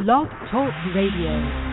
[0.00, 1.69] Blog Talk Radio.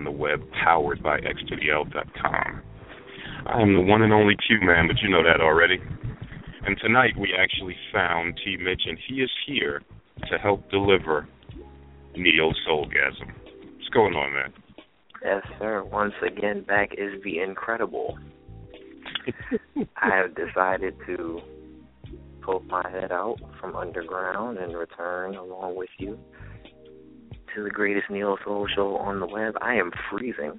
[0.00, 2.62] On the web, powered by xtodl.com.
[3.46, 5.78] I am the one and only Q man, but you know that already.
[6.64, 8.56] And tonight we actually found T.
[8.56, 9.82] Mitch, and he is here
[10.30, 11.28] to help deliver
[12.16, 13.32] neo soulgasm.
[13.76, 14.52] What's going on, man?
[15.22, 15.84] Yes, sir.
[15.84, 18.18] Once again, back is the incredible.
[19.96, 21.40] I have decided to
[22.40, 26.18] poke my head out from underground and return along with you
[27.54, 29.54] to the greatest neo soul show on the web.
[29.60, 30.58] I am freezing.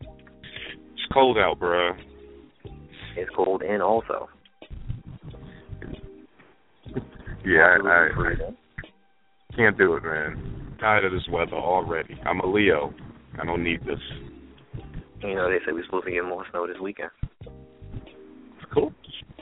[0.00, 1.92] It's cold out, bruh.
[3.16, 4.28] It's cold in also.
[7.44, 8.08] Yeah, I, I.
[9.52, 10.76] I can't do it, man.
[10.80, 12.20] tired of this weather already.
[12.26, 12.92] I'm a Leo.
[13.40, 14.00] I don't need this.
[15.22, 17.10] You know, they said we're supposed to get more snow this weekend.
[17.42, 18.92] It's cool.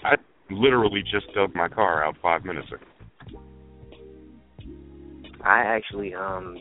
[0.04, 0.16] I
[0.50, 3.40] literally just dug my car out five minutes ago.
[5.44, 6.58] I actually um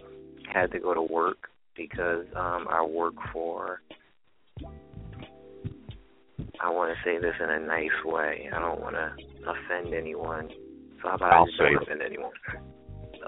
[0.54, 3.82] had to go to work because um I work for
[6.64, 8.50] I want to say this in a nice way.
[8.54, 9.14] I don't want to
[9.50, 10.50] offend anyone.
[11.02, 12.32] So how about I'll I just say don't offend anyone?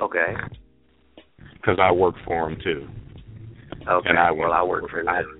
[0.02, 0.34] Okay.
[1.56, 2.88] Because I work for him, too.
[3.90, 4.10] Okay.
[4.10, 4.92] And I well, I work work.
[4.92, 5.40] for them.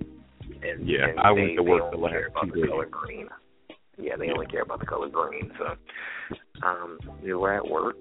[0.62, 2.70] And, Yeah, and I they, went to they work only the last two the days.
[2.70, 3.28] color green.
[3.98, 5.52] Yeah, they only care about the color green.
[5.58, 5.76] So,
[6.66, 7.96] um, we were at work,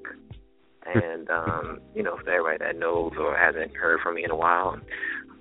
[0.85, 4.35] and um, you know, for everybody that knows or hasn't heard from me in a
[4.35, 4.83] while, I'm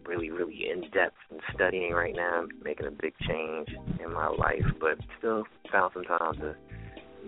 [0.06, 3.68] really, really in depth and studying right now, making a big change
[4.02, 6.54] in my life, but still found some time to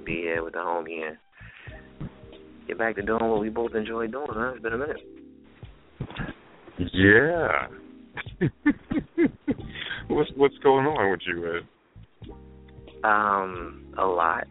[0.04, 2.08] be here with the homie and
[2.66, 4.26] get back to doing what we both enjoy doing.
[4.30, 4.52] Huh?
[4.54, 5.00] It's been a minute.
[6.92, 7.68] Yeah.
[10.08, 11.68] what's what's going on with you, man?
[13.04, 14.46] Um, a lot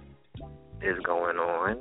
[0.81, 1.79] is going on.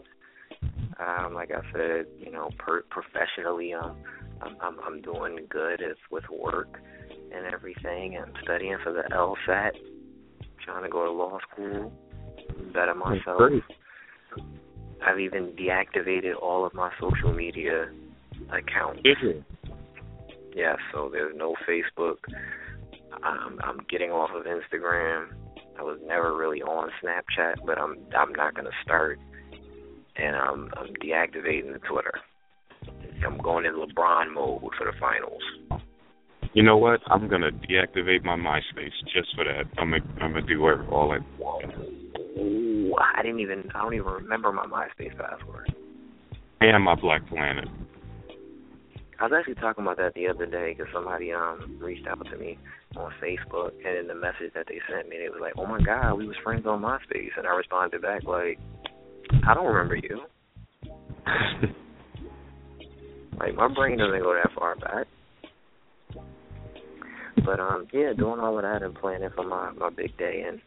[0.98, 3.96] Um, like I said, you know, per- professionally, um,
[4.42, 6.78] I'm, I'm I'm doing good as with work
[7.34, 8.18] and everything.
[8.18, 9.72] I'm studying for the LSAT,
[10.64, 11.92] trying to go to law school,
[12.72, 13.40] better myself.
[15.04, 17.88] I've even deactivated all of my social media
[18.50, 19.00] accounts.
[20.54, 22.16] Yeah, so there's no Facebook.
[23.24, 25.28] Um, I'm getting off of Instagram.
[25.78, 29.18] I was never really on Snapchat, but I'm I'm not gonna start.
[30.16, 32.12] And I'm I'm deactivating the Twitter.
[33.24, 35.42] I'm going in LeBron mode for the finals.
[36.54, 37.00] You know what?
[37.06, 39.64] I'm gonna deactivate my MySpace just for that.
[39.78, 41.22] I'm gonna I'm gonna do every- all that.
[42.38, 45.74] Ooh, I didn't even I don't even remember my MySpace password.
[46.60, 47.68] And my Black Planet.
[49.18, 52.36] I was actually talking about that the other day because somebody um reached out to
[52.36, 52.58] me
[52.96, 55.80] on Facebook, and in the message that they sent me, they was like, "Oh my
[55.80, 58.58] God, we was friends on MySpace," and I responded back like,
[59.46, 60.20] "I don't remember you."
[63.38, 65.06] Like my brain doesn't go that far back.
[67.44, 70.60] But um, yeah, doing all of that and planning for my my big day in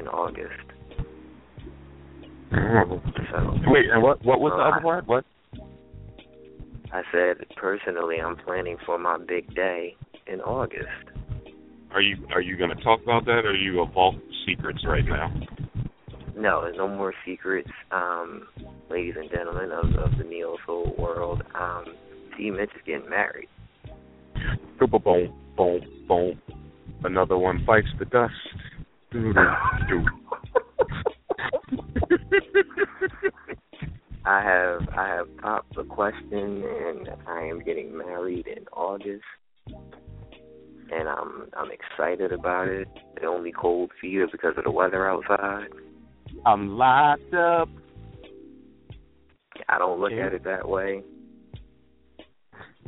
[0.00, 0.52] in August.
[2.50, 5.06] So Wait, and what what was the Uh, other part?
[5.08, 5.24] What?
[6.92, 9.96] I said personally, I'm planning for my big day
[10.26, 10.86] in August.
[11.92, 15.04] Are you are you gonna talk about that, or are you a vault secrets right
[15.04, 15.32] now?
[16.40, 18.48] No, there's no more secrets, um,
[18.90, 21.42] ladies and gentlemen of, of the neo soul world.
[21.54, 21.84] Um,
[22.36, 22.50] T.
[22.50, 23.48] Mitch is getting married.
[24.78, 26.40] Boom, boom, boom, boom.
[27.04, 28.32] Another one bites the dust.
[34.24, 39.24] I have I have popped the question, and I am getting married in August.
[40.92, 42.88] and I'm I'm excited about it.
[43.20, 45.68] The only cold feet is because of the weather outside.
[46.46, 47.68] I'm locked up.
[49.68, 50.26] I don't look Yeah.
[50.26, 51.02] at it that way.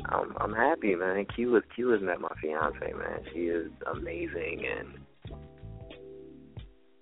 [0.07, 1.25] I'm I'm happy, man.
[1.35, 3.21] Q is Q has met my fiance, man.
[3.33, 4.99] She is amazing and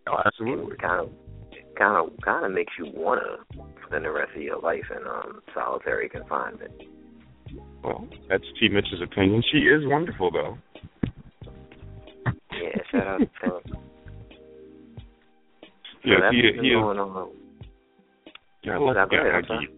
[0.09, 0.77] Oh, absolutely.
[0.79, 1.11] kind of
[1.77, 3.39] kind of kind of makes you wanna
[3.87, 6.73] spend the rest of your life in um solitary confinement.
[7.83, 8.69] Well, that's T.
[8.69, 9.43] Mitch's opinion.
[9.51, 10.59] She is wonderful, though.
[12.53, 13.77] Yeah, shout out to Tim.
[16.05, 16.76] Yeah, so that's he, he is.
[16.76, 17.31] on.
[18.62, 19.29] You're a lucky guy.
[19.29, 19.69] ahead, Mikey.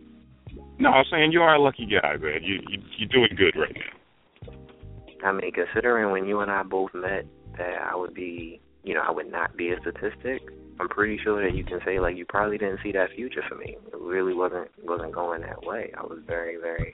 [0.78, 2.42] No, I'm saying you are a lucky guy, man.
[2.42, 5.28] You, you you're doing good right now.
[5.28, 7.24] I mean, considering when you and I both met
[7.56, 10.42] that I would be, you know, I would not be a statistic.
[10.80, 13.54] I'm pretty sure that you can say like you probably didn't see that future for
[13.54, 13.76] me.
[13.92, 15.92] It really wasn't wasn't going that way.
[15.96, 16.92] I was very very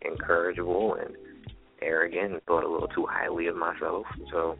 [0.00, 1.14] incorrigible and
[1.82, 4.06] arrogant and thought a little too highly of myself.
[4.32, 4.56] So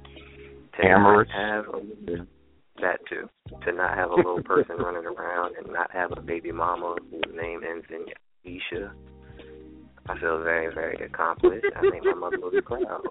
[0.79, 1.29] to Amorous.
[1.35, 2.27] have a,
[2.81, 3.29] that too,
[3.65, 7.35] to not have a little person running around and not have a baby mama whose
[7.35, 8.07] name ends in
[8.45, 8.93] Isha.
[10.09, 11.67] I feel very, very accomplished.
[11.77, 13.03] I think my mother will be proud.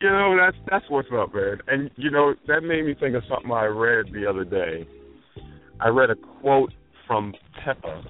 [0.00, 1.58] You know, that's that's what's up, man.
[1.66, 4.86] And you know, that made me think of something I read the other day.
[5.80, 6.72] I read a quote
[7.06, 8.04] from Pepa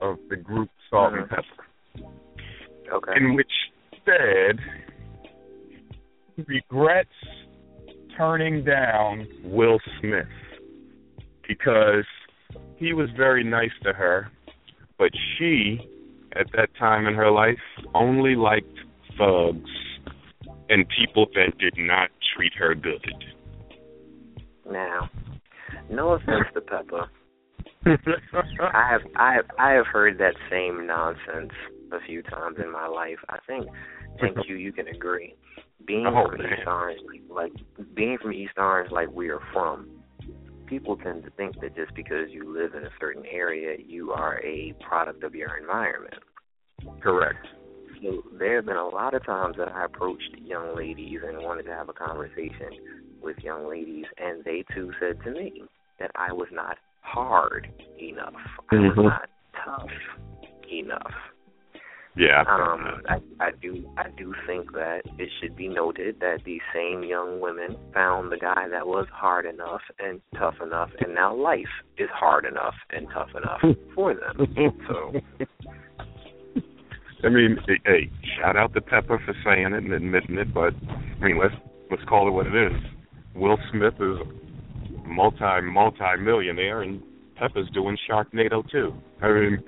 [0.00, 1.28] of the group Salt and Mhm.
[1.28, 3.16] Pepa, Okay.
[3.16, 3.52] in which
[4.06, 4.60] said
[6.46, 7.08] regrets
[8.16, 10.26] turning down Will Smith
[11.46, 12.04] because
[12.76, 14.30] he was very nice to her,
[14.98, 15.80] but she,
[16.32, 17.58] at that time in her life,
[17.94, 18.66] only liked
[19.18, 19.70] thugs
[20.68, 23.24] and people that did not treat her good.
[24.70, 25.08] Now,
[25.90, 27.08] no offense to Pepa.
[27.86, 31.52] I have I have I have heard that same nonsense
[31.92, 33.18] a few times in my life.
[33.28, 33.68] I think
[34.20, 35.34] think you you can agree.
[35.86, 36.52] Being Oh, from man.
[36.52, 37.52] East Orange, like
[37.94, 39.88] being from East Orange, like we are from,
[40.66, 44.40] people tend to think that just because you live in a certain area, you are
[44.44, 46.14] a product of your environment.
[47.00, 47.46] Correct.
[48.02, 51.64] So there have been a lot of times that I approached young ladies and wanted
[51.64, 52.70] to have a conversation
[53.22, 55.62] with young ladies, and they too said to me
[55.98, 57.68] that I was not hard
[57.98, 58.34] enough.
[58.70, 59.04] I was Mhm.
[59.04, 59.30] not
[59.64, 59.90] tough
[60.70, 61.14] enough.
[62.16, 62.44] Yeah.
[62.48, 67.02] Um, I, I do I do think that it should be noted that these same
[67.02, 71.64] young women found the guy that was hard enough and tough enough, and now life
[71.98, 73.60] is hard enough and tough enough
[73.94, 74.48] for them.
[74.88, 75.12] So
[77.24, 80.72] I mean, hey, shout out to Pepa for saying it and admitting it, but
[81.20, 81.54] I mean, let's
[81.90, 82.80] let's call it what it is.
[83.34, 84.16] Will Smith is
[85.04, 87.02] a multi multi millionaire, and
[87.38, 88.94] Pepa's doing Sharknado too.
[89.20, 89.58] I mean,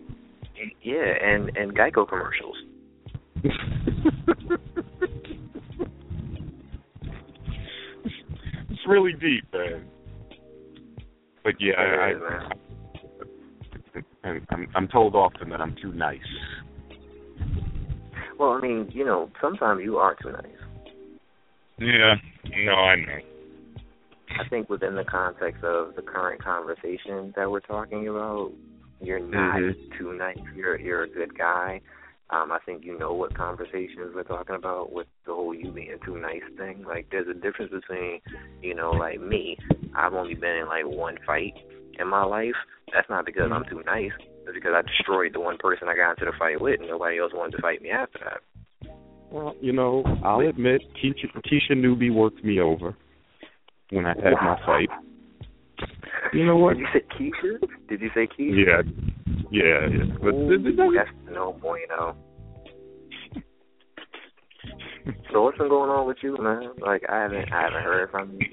[0.83, 2.57] yeah, and and Geico commercials.
[8.71, 9.87] it's really deep, man.
[11.45, 12.43] But yeah, I, It is, man.
[14.25, 16.19] I, I'm- I'm I'm told often that I'm too nice.
[18.39, 20.45] Well, I mean, you know, sometimes you are too nice.
[21.79, 22.15] Yeah,
[22.65, 23.19] no, I know.
[24.41, 28.53] I think within the context of the current conversation that we're talking about,
[29.01, 29.99] you're not Mhm.
[29.99, 30.39] too nice.
[30.55, 31.81] You're you're a good guy.
[32.31, 35.99] Um, I think you know what conversations we're talking about with the whole you being
[36.05, 36.85] too nice thing.
[36.85, 38.21] Like, there's a difference between,
[38.61, 39.57] you know, like me.
[39.95, 41.55] I've only been in like one fight
[41.99, 42.57] in my life.
[42.93, 44.13] That's not because I'm too nice.
[44.45, 47.19] It's because I destroyed the one person I got into the fight with, and nobody
[47.19, 48.91] else wanted to fight me after that.
[49.31, 52.95] Well, you know, I'll admit, Keisha, Keisha Newby worked me over
[53.91, 54.89] when I had my fight.
[56.33, 56.77] You know what?
[56.77, 57.69] Did you say Keisha?
[57.89, 58.67] Did you say Keisha?
[58.67, 58.83] Yeah,
[59.51, 60.15] yeah, yeah.
[60.23, 62.17] But Ooh, th- th- th- that's no bueno.
[65.33, 66.71] So what's been going on with you, man?
[66.81, 68.47] Like I haven't I haven't heard from you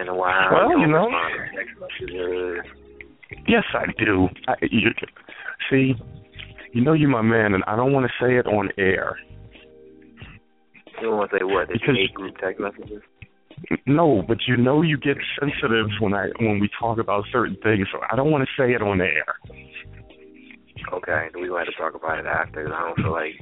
[0.00, 0.48] in a while.
[0.52, 1.06] Well, don't you know.
[1.08, 3.44] respond to text messages.
[3.48, 4.28] yes, I do.
[4.48, 4.90] I, you,
[5.70, 5.94] see,
[6.72, 9.16] you know you're my man, and I don't want to say it on air.
[11.00, 11.68] You don't want to say what?
[11.68, 13.02] Did you Because- hate group text messages?
[13.86, 17.86] No, but you know you get sensitive when I when we talk about certain things,
[17.92, 19.24] so I don't want to say it on air.
[20.92, 22.72] Okay, we have to talk about it after.
[22.72, 23.34] I don't feel like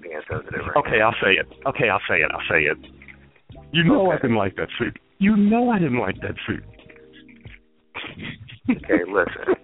[0.00, 1.46] being sensitive right Okay, I'll say it.
[1.66, 2.30] Okay, I'll say it.
[2.32, 2.78] I'll say it.
[3.72, 4.22] You know I Okay.
[4.22, 4.98] didn't like that suit.
[5.18, 6.64] You know I didn't like that suit.
[8.70, 9.54] Okay, listen.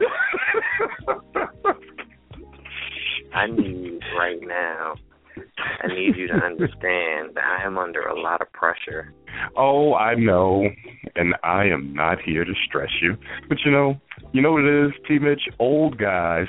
[3.34, 4.94] I need right now.
[5.82, 9.12] I need you to understand that I am under a lot of pressure.
[9.54, 10.64] Oh, I know,
[11.14, 13.16] and I am not here to stress you.
[13.50, 14.00] But you know,
[14.32, 15.18] you know what it is, T.
[15.18, 15.42] Mitch.
[15.58, 16.46] Old guys,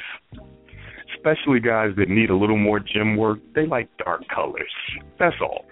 [1.13, 4.72] especially guys that need a little more gym work, they like dark colors.
[5.20, 5.65] That's all.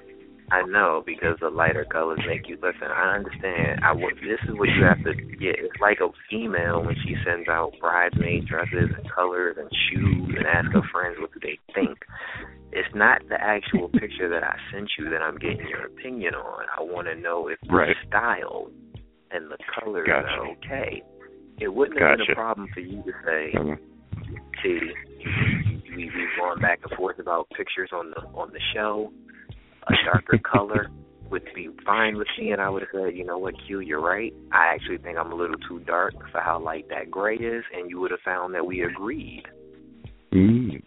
[0.51, 2.87] I know because the lighter colors make you listen.
[2.87, 3.81] I understand.
[3.83, 3.93] I.
[3.95, 5.57] This is what you have to get.
[5.57, 10.45] It's like a female when she sends out bridesmaid dresses and colors and shoes and
[10.45, 11.97] asks her friends what do they think.
[12.75, 16.65] It's not the actual picture that I sent you that I'm getting your opinion on.
[16.77, 17.95] I want to know if the right.
[18.07, 18.69] style
[19.31, 20.27] and the colors gotcha.
[20.27, 21.01] are okay.
[21.59, 23.53] It wouldn't have been a problem for you to say,
[24.61, 24.79] "See,
[25.95, 29.11] we we've gone back and forth about pictures on the on the show."
[29.87, 30.89] a darker color
[31.29, 34.01] would be fine with me, and I would have said, you know what, Q, you're
[34.01, 34.33] right.
[34.51, 37.89] I actually think I'm a little too dark for how light that gray is, and
[37.89, 39.43] you would have found that we agreed.
[40.31, 40.83] Mm.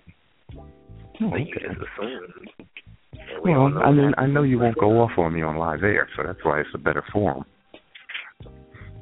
[1.21, 1.39] Oh, okay.
[1.41, 2.69] you just assumed.
[3.45, 6.23] Well, I mean, I know you won't go off on me on live air, so
[6.25, 7.45] that's why it's a better forum.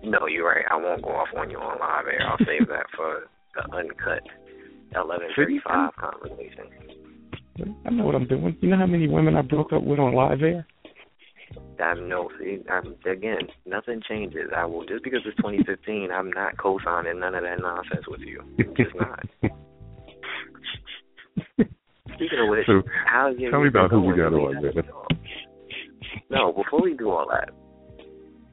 [0.03, 0.65] No, you're right.
[0.71, 2.27] I won't go off on you on live air.
[2.27, 4.23] I'll save that for the uncut
[4.95, 6.67] 11:35 conversation.
[7.87, 8.57] I know what I'm doing.
[8.61, 10.67] You know how many women I broke up with on live air?
[11.81, 12.31] I know.
[12.39, 14.51] See, I'm, again, nothing changes.
[14.55, 16.11] I will just because it's 2015.
[16.11, 18.43] I'm not co-signing none of that nonsense with you.
[18.77, 19.25] Just not.
[22.17, 24.73] Speaking of which, so, how you tell me about who we got on, on there.
[26.31, 27.51] No, before we do all that,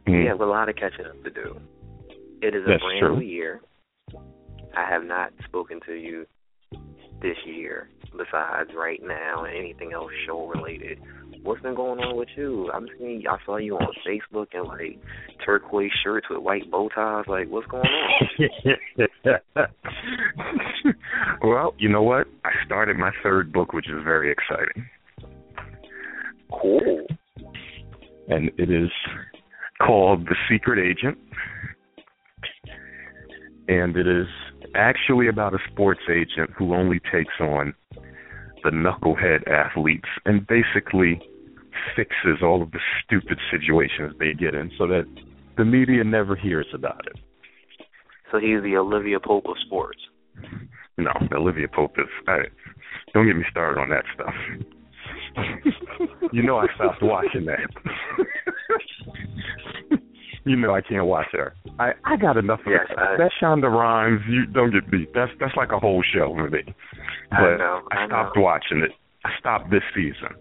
[0.07, 0.21] mm.
[0.21, 1.59] we have a lot of catching up to do.
[2.41, 3.19] It is a That's brand true.
[3.19, 3.61] new year.
[4.75, 6.25] I have not spoken to you
[7.21, 10.99] this year besides right now and anything else show related.
[11.43, 12.71] What's been going on with you?
[12.73, 14.99] I'm seeing I saw you on Facebook in like
[15.45, 17.25] turquoise shirts with white bow ties.
[17.27, 18.45] Like, what's going on?
[21.43, 22.27] well, you know what?
[22.45, 24.87] I started my third book, which is very exciting.
[26.61, 27.07] Cool.
[28.29, 28.89] And it is
[29.85, 31.17] called The Secret Agent.
[33.67, 34.27] And it is
[34.75, 37.73] actually about a sports agent who only takes on
[38.63, 41.21] the knucklehead athletes and basically
[41.95, 45.05] fixes all of the stupid situations they get in so that
[45.57, 47.19] the media never hears about it.
[48.31, 49.99] So he's the Olivia Pope of sports.
[50.97, 52.05] No, Olivia Pope is.
[52.27, 52.43] I,
[53.13, 54.33] don't get me started on that stuff.
[56.31, 57.59] you know I stopped watching that.
[60.45, 61.53] you know I can't watch her.
[61.79, 62.99] I I got enough of Yes, that.
[62.99, 65.07] I- That Shonda Rhimes, you don't get me.
[65.13, 66.61] That's that's like a whole show for me.
[67.31, 67.81] But I know.
[67.91, 68.41] I, stopped know.
[68.43, 68.91] watching it.
[69.25, 70.35] I stopped this season.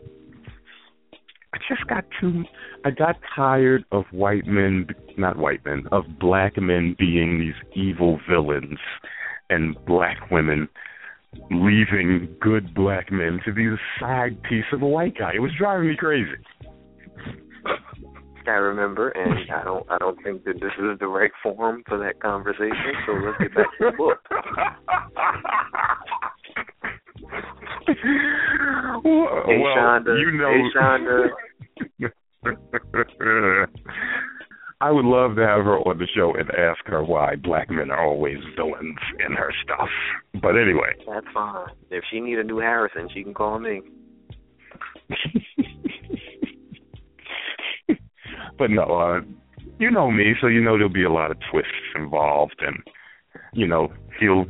[1.55, 2.45] I just got too.
[2.85, 4.87] I got tired of white men,
[5.19, 8.79] not white men, of black men being these evil villains,
[9.51, 10.69] and black women
[11.51, 15.33] leaving good black men to be the side piece of a white guy.
[15.35, 16.31] It was driving me crazy.
[18.49, 19.87] I remember, and I don't.
[19.91, 22.93] I don't think that this is the right forum for that conversation.
[23.07, 24.19] So let's get back to the book.
[29.05, 30.21] well, Hey, Shonda.
[30.21, 31.29] you know, Hey, Shonda.
[34.81, 37.91] I would love to have her on the show and ask her why black men
[37.93, 39.89] are always villains in her stuff.
[40.43, 41.69] But anyway, That's fine.
[41.91, 43.81] If she need a new Harrison, she can call me.
[48.63, 49.21] but no, uh,
[49.81, 52.77] you know me, so you know there'll be a lot of twists involved, and
[53.53, 54.47] you know he'll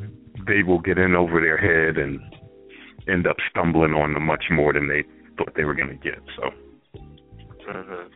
[0.46, 2.20] they will get in over their head and
[3.08, 5.02] end up stumbling on much more than they
[5.38, 6.20] thought they were going to get.
[6.36, 6.50] So
[7.64, 8.08] hmm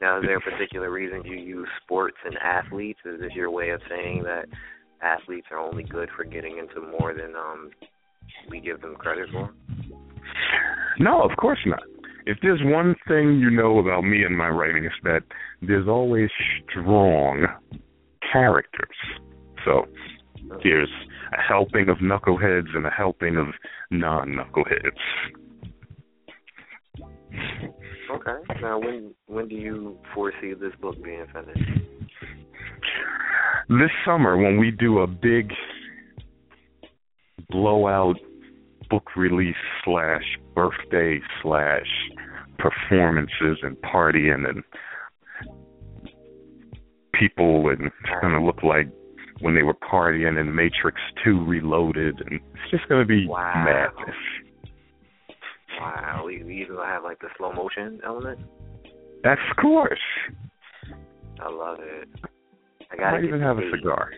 [0.00, 3.00] Now, is there a particular reason you use sports and athletes?
[3.04, 4.44] Is this your way of saying that
[5.02, 7.70] athletes are only good for getting into more than um
[8.48, 9.52] we give them credit for?
[11.00, 11.82] no, of course not.
[12.26, 15.22] If there's one thing you know about me and my writing, it's that
[15.62, 16.28] there's always
[16.68, 17.46] strong
[18.32, 18.96] characters.
[19.64, 19.86] So
[20.64, 20.90] there's
[21.38, 23.46] a helping of knuckleheads and a helping of
[23.92, 24.90] non-knuckleheads.
[28.10, 28.60] Okay.
[28.60, 31.80] Now, when when do you foresee this book being finished?
[33.68, 35.52] This summer, when we do a big
[37.50, 38.16] blowout
[38.88, 40.22] book release slash
[40.54, 41.86] birthday slash
[42.58, 44.62] performances and partying and
[47.14, 48.88] people and it's gonna look like
[49.40, 53.64] when they were partying in Matrix Two Reloaded and it's just gonna be Wow.
[53.64, 54.16] madness.
[55.78, 58.40] Wow, we, we even have like the slow motion element.
[59.22, 60.00] That's of course.
[61.40, 62.08] I love it.
[62.90, 64.10] I gotta get even have a cigar.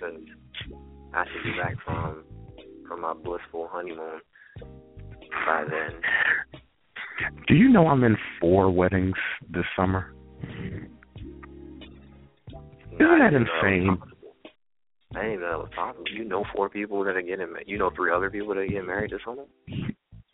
[1.14, 2.24] I should be back from
[2.86, 4.20] from my blissful honeymoon
[5.46, 6.00] by then.
[7.46, 9.16] Do you know I'm in four weddings
[9.50, 10.12] this summer?
[12.98, 13.98] No, I that didn't know that insane?
[15.14, 16.04] I didn't even know that was possible.
[16.12, 18.86] You know four people that are getting you know three other people that are getting
[18.86, 19.44] married this summer?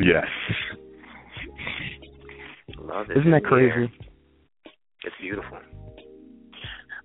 [0.00, 0.26] Yes.
[2.78, 3.18] Love it.
[3.18, 3.92] Isn't that crazy?
[5.04, 5.58] It's beautiful.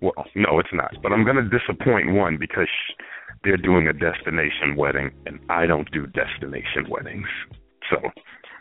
[0.02, 0.92] Well, no, it's not.
[1.02, 2.68] But I'm going to disappoint one because
[3.44, 7.26] they're doing a destination wedding, and I don't do destination weddings.
[7.90, 7.96] So.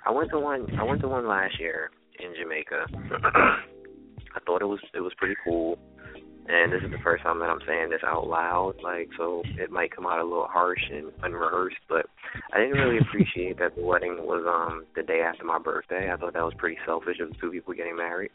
[0.10, 0.68] I went to one.
[0.80, 2.88] I went to one last year in Jamaica.
[3.22, 5.78] I thought it was it was pretty cool,
[6.48, 8.74] and this is the first time that I'm saying this out loud.
[8.84, 12.08] Like, so it might come out a little harsh and unrehearsed, but
[12.51, 16.12] I didn't really appreciate that the wedding was um the day after my birthday.
[16.12, 18.32] I thought that was pretty selfish of the two people getting married.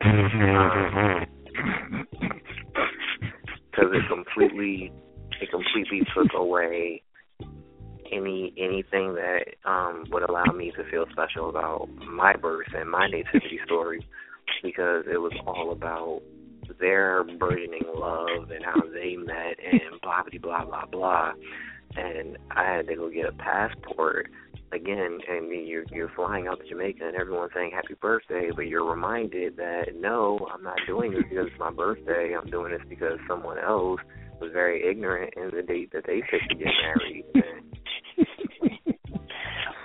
[0.04, 1.26] Um,
[3.70, 4.92] because it completely
[5.40, 7.02] it completely took away
[8.14, 13.06] any anything that um would allow me to feel special about my birth and my
[13.06, 14.06] nativity story
[14.62, 16.20] because it was all about
[16.80, 21.32] their burgeoning love and how they met and blah blah blah blah blah
[21.96, 24.28] and I had to go get a passport
[24.74, 28.84] again, and you're you're flying out to Jamaica and everyone's saying happy birthday, but you're
[28.84, 32.34] reminded that no, I'm not doing this because it's my birthday.
[32.36, 34.00] I'm doing this because someone else
[34.40, 37.24] was very ignorant in the date that they picked to get married.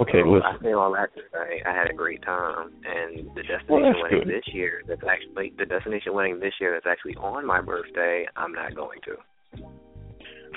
[0.09, 0.45] okay, so listen.
[0.45, 4.03] I say all that to say I had a great time, and the destination well,
[4.03, 4.27] wedding good.
[4.27, 8.25] this year that's actually the destination wedding this year that's actually on my birthday.
[8.35, 9.63] I'm not going to.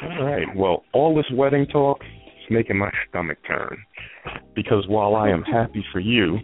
[0.02, 0.46] All right.
[0.56, 3.78] Well, all this wedding talk is making my stomach turn
[4.54, 6.38] because while I am happy for you,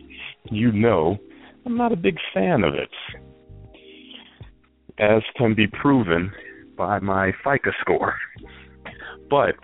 [0.50, 1.18] you know
[1.66, 2.88] I'm not a big fan of it,
[4.98, 6.32] as can be proven
[6.76, 8.14] by my FICO score.
[9.28, 9.56] But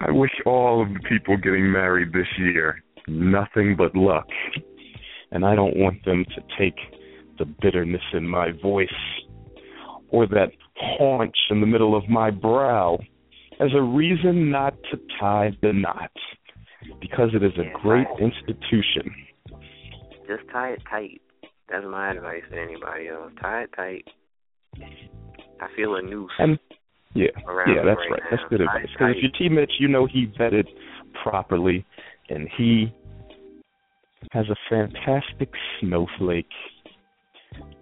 [0.00, 4.26] I wish all of the people getting married this year nothing but luck.
[5.30, 6.76] And I don't want them to take
[7.38, 8.88] the bitterness in my voice
[10.08, 12.98] or that haunch in the middle of my brow
[13.60, 16.10] as a reason not to tie the knot
[17.00, 19.14] because it is a great institution.
[20.26, 21.20] Just tie it tight.
[21.68, 23.32] That's my advice to anybody else.
[23.40, 24.04] Tie it tight.
[25.60, 26.58] I feel a noose And
[27.14, 27.26] yeah,
[27.66, 28.22] yeah, that's right right.
[28.30, 28.86] That's good advice.
[28.92, 29.40] Because if tight.
[29.40, 30.66] you're T Mitch, you know he vetted
[31.22, 31.84] properly,
[32.28, 32.92] and he
[34.32, 35.50] has a fantastic
[35.80, 36.46] snowflake.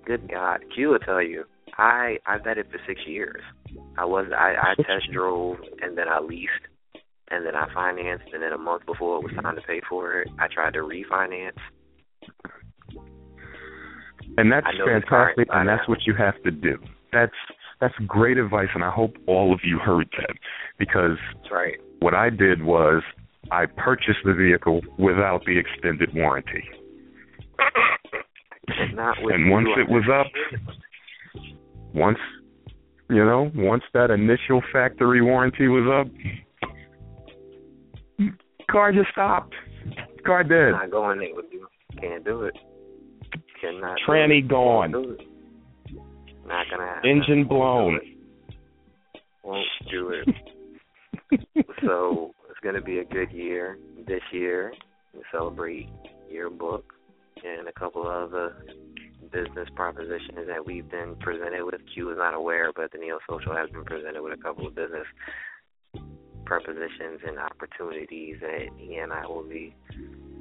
[0.04, 1.44] Good God, Q will tell you.
[1.78, 3.40] I I vetted for six years.
[3.96, 6.50] I was I I test drove and then I leased
[7.30, 10.20] and then I financed and then a month before it was time to pay for
[10.20, 11.56] it, I tried to refinance.
[14.36, 16.78] And that's I know the current fantastic, and that's what you have to do.
[17.12, 17.32] That's
[17.82, 20.36] that's great advice, and I hope all of you heard that
[20.78, 21.18] because
[21.50, 21.74] right.
[21.98, 23.02] what I did was
[23.50, 26.64] I purchased the vehicle without the extended warranty.
[28.68, 31.42] And not with And once it was up,
[31.92, 32.18] once
[33.10, 36.06] you know, once that initial factory warranty was up,
[38.70, 39.52] car just stopped.
[40.24, 40.70] Car dead.
[40.70, 41.66] not going with you.
[42.00, 42.54] Can't do it.
[43.60, 45.16] Cannot do Tranny gone.
[46.44, 46.48] Won't do it.
[46.48, 47.10] Not gonna happen.
[47.10, 47.94] Engine Won't do blown.
[47.96, 48.02] it.
[49.44, 50.28] Won't do it.
[51.84, 54.72] so it's going to be a good year this year.
[55.14, 55.88] We celebrate
[56.30, 56.84] yearbook
[57.44, 58.64] and a couple of other
[59.32, 61.80] business propositions that we've been presented with.
[61.94, 64.74] Q is not aware, but the Neo Social has been presented with a couple of
[64.74, 65.06] business
[66.44, 69.74] propositions and opportunities that he and I will be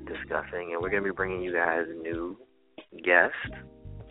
[0.06, 0.74] discussing.
[0.74, 2.38] And we're going to be bringing you guys new
[3.04, 3.36] guests,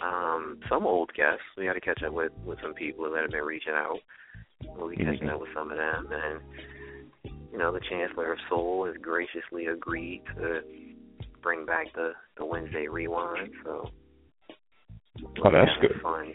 [0.02, 1.42] um, some old guests.
[1.56, 3.98] We got to catch up with, with some people that have been reaching out.
[4.76, 5.34] We'll be catching Mhm.
[5.34, 6.08] up with some of them.
[6.12, 6.40] And,
[7.52, 10.60] you know, the Chancellor of Soul has graciously agreed to
[11.42, 13.50] bring back the, the Wednesday rewind.
[13.64, 13.90] So,
[15.44, 16.00] Oh, that's good.
[16.02, 16.32] Fun.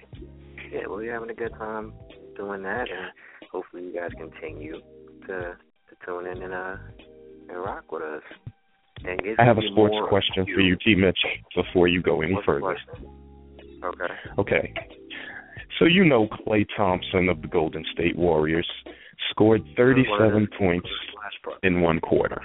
[0.71, 1.93] Yeah, we'll be having a good time
[2.35, 3.11] doing that, and
[3.51, 4.79] hopefully you guys continue
[5.27, 5.55] to
[5.87, 6.75] to tune in and uh
[7.49, 8.21] and rock with us.
[9.03, 10.95] And I have a sports question for you, T.
[10.95, 11.17] Mitch,
[11.55, 12.77] before you go any What's the further.
[13.93, 14.31] Question?
[14.39, 14.73] Okay.
[14.73, 14.73] Okay.
[15.79, 18.67] So you know Klay Thompson of the Golden State Warriors
[19.31, 20.87] scored 37 points
[21.63, 22.41] in one quarter.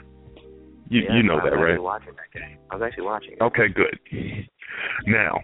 [0.89, 1.83] You Yeah, you know I was that, actually right?
[1.83, 2.59] Watching that game.
[2.71, 3.33] I was actually watching.
[3.33, 3.43] it.
[3.43, 3.99] Okay, good.
[5.07, 5.39] Now,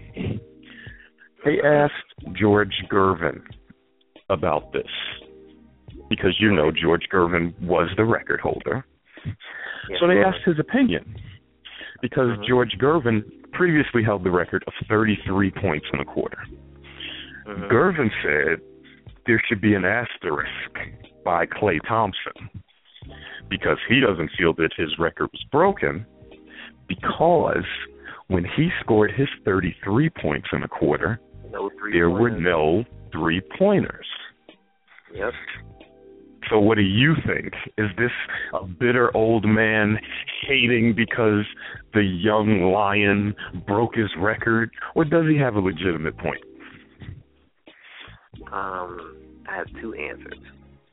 [1.45, 1.93] they asked
[2.39, 3.41] George Gervin
[4.29, 4.91] about this
[6.11, 8.85] because you know George Gervin was the record holder.
[9.25, 11.17] Yeah, So they go asked his opinion
[12.01, 12.47] because Mhm.
[12.47, 16.39] George Gervin previously held the record of 33 points in a quarter.
[17.47, 17.69] Mhm.
[17.69, 18.61] Gervin said
[19.27, 20.79] there should be an asterisk
[21.25, 22.51] by Klay Thompson
[23.49, 26.05] because he doesn't feel that his record was broken
[26.87, 27.67] because
[28.29, 31.21] when he scored his 33 points in a quarter,
[31.53, 34.07] No there were no three pointers.
[35.13, 35.33] Yep.
[36.51, 37.53] So what do you think?
[37.77, 38.11] Is this
[38.55, 39.99] a bitter old man
[40.47, 41.45] hating because
[41.93, 43.35] the young lion
[43.67, 46.41] broke his record, or does he have a legitimate point?
[48.53, 49.17] Um,
[49.49, 50.39] I have two answers.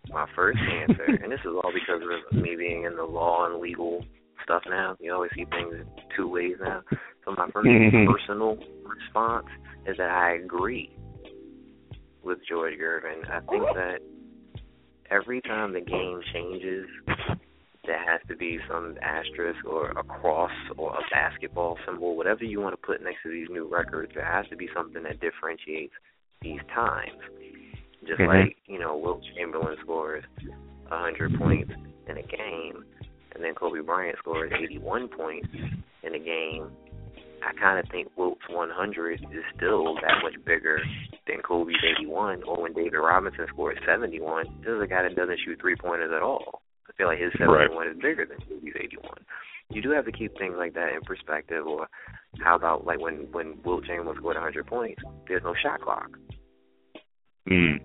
[0.10, 3.60] My first answer, and this is all because of me being in the law and
[3.60, 4.04] legal
[4.44, 4.96] stuff now.
[5.00, 5.86] You always see things
[6.16, 6.82] two ways now.
[7.26, 8.08] So my 1st Mhm.
[8.12, 9.48] personal response
[9.86, 10.90] is that I agree
[12.24, 13.30] with George Gervin.
[13.30, 14.00] I think that
[15.14, 16.88] every time the game changes,
[17.86, 22.60] there has to be some asterisk or a cross or a basketball symbol, whatever you
[22.60, 24.12] want to put next to these new records.
[24.16, 25.94] There has to be something that differentiates
[26.42, 27.22] these times.
[28.06, 28.28] Just Mhm.
[28.28, 30.24] like you know, Wilt Chamberlain scores
[30.92, 31.74] a hundred points
[32.08, 32.86] in a game,
[33.32, 35.50] and then Kobe Bryant scores 81 points
[36.04, 36.72] in a game.
[37.46, 40.80] I kind of think Wilt's 100 is still that much bigger
[41.28, 44.62] than Kobe's 81, or when David Robinson scored 71.
[44.62, 46.62] This is a guy that doesn't shoot three pointers at all.
[46.88, 49.10] I feel like his 71 is bigger than Kobe's 81.
[49.70, 51.66] You do have to keep things like that in perspective.
[51.66, 51.88] Or
[52.40, 55.02] how about like when when Wilt Chamberlain scored 100 points?
[55.28, 56.12] There's no shot clock.
[57.50, 57.80] Mm.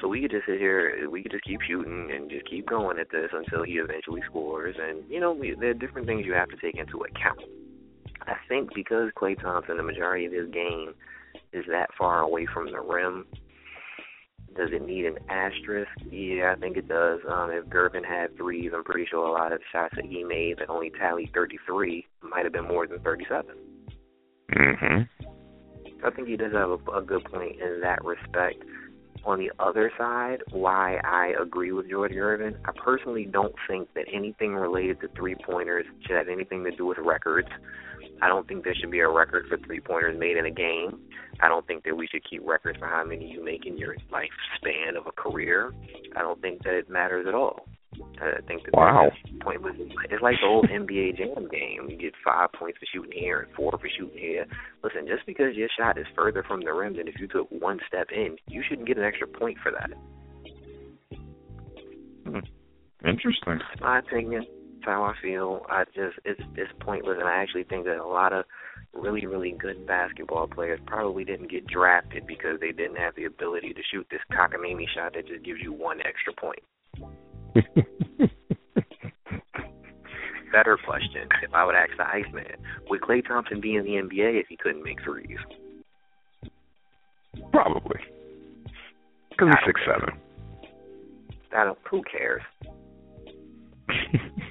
[0.00, 2.98] So we could just sit here, we could just keep shooting and just keep going
[2.98, 4.76] at this until he eventually scores.
[4.78, 7.40] And you know, we, there are different things you have to take into account.
[8.26, 10.94] I think because Klay Thompson, the majority of his game
[11.52, 13.26] is that far away from the rim.
[14.56, 15.90] Does it need an asterisk?
[16.10, 17.20] Yeah, I think it does.
[17.28, 20.58] Um, if Gervin had threes, I'm pretty sure a lot of shots that he made
[20.58, 23.56] that only tallied 33 might have been more than 37.
[24.52, 25.26] Mm-hmm.
[26.04, 28.62] I think he does have a, a good point in that respect.
[29.24, 34.04] On the other side, why I agree with George Gervin, I personally don't think that
[34.12, 37.48] anything related to three pointers should have anything to do with records.
[38.24, 40.98] I don't think there should be a record for three pointers made in a game.
[41.40, 43.96] I don't think that we should keep records for how many you make in your
[44.10, 45.74] lifespan of a career.
[46.16, 47.68] I don't think that it matters at all.
[48.22, 49.10] I think that Wow.
[49.10, 49.76] that's pointless.
[49.78, 51.90] It's like the old NBA Jam game.
[51.90, 54.46] You get five points for shooting here and four for shooting here.
[54.82, 57.78] Listen, just because your shot is further from the rim than if you took one
[57.86, 59.90] step in, you shouldn't get an extra point for that.
[62.24, 62.38] Hmm.
[63.06, 63.58] Interesting.
[63.68, 64.46] That's my opinion.
[64.84, 65.64] How I feel.
[65.70, 68.44] I just it's it's pointless, and I actually think that a lot of
[68.92, 73.72] really really good basketball players probably didn't get drafted because they didn't have the ability
[73.72, 76.62] to shoot this cockamamie shot that just gives you one extra point.
[80.52, 82.56] Better question: If I would ask the Iceman,
[82.88, 85.38] would Klay Thompson be in the NBA if he couldn't make threes?
[87.52, 88.00] Probably.
[89.30, 90.20] Because he's six seven.
[91.56, 91.78] I don't.
[91.90, 92.42] Who cares?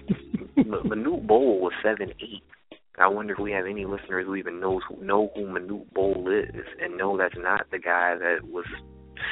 [0.63, 2.43] Manute Bol was seven eight.
[2.99, 6.27] I wonder if we have any listeners who even knows who know who Manute Bol
[6.29, 8.65] is and know that's not the guy that was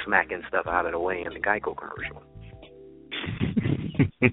[0.06, 2.24] smacking stuff out of the way in the Geico commercial.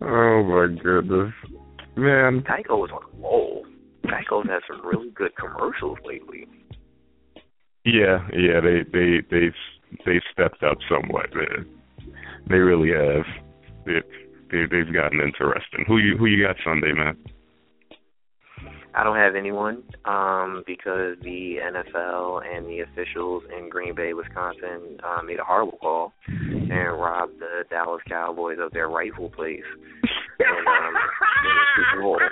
[0.00, 1.34] oh my goodness,
[1.96, 2.42] man.
[2.42, 3.66] Geico is on a roll.
[4.04, 6.46] Geico's had some really good commercials lately.
[7.84, 9.52] Yeah, yeah, they they they
[10.04, 11.66] they stepped up somewhat, man.
[12.48, 13.24] They really have.
[13.86, 14.00] They,
[14.50, 15.84] they they've gotten interesting.
[15.86, 17.16] Who you who you got Sunday, man?
[18.96, 25.00] I don't have anyone um, because the NFL and the officials in Green Bay, Wisconsin,
[25.02, 29.64] uh, made a horrible call and robbed the Dallas Cowboys of their rightful place
[30.40, 32.18] um.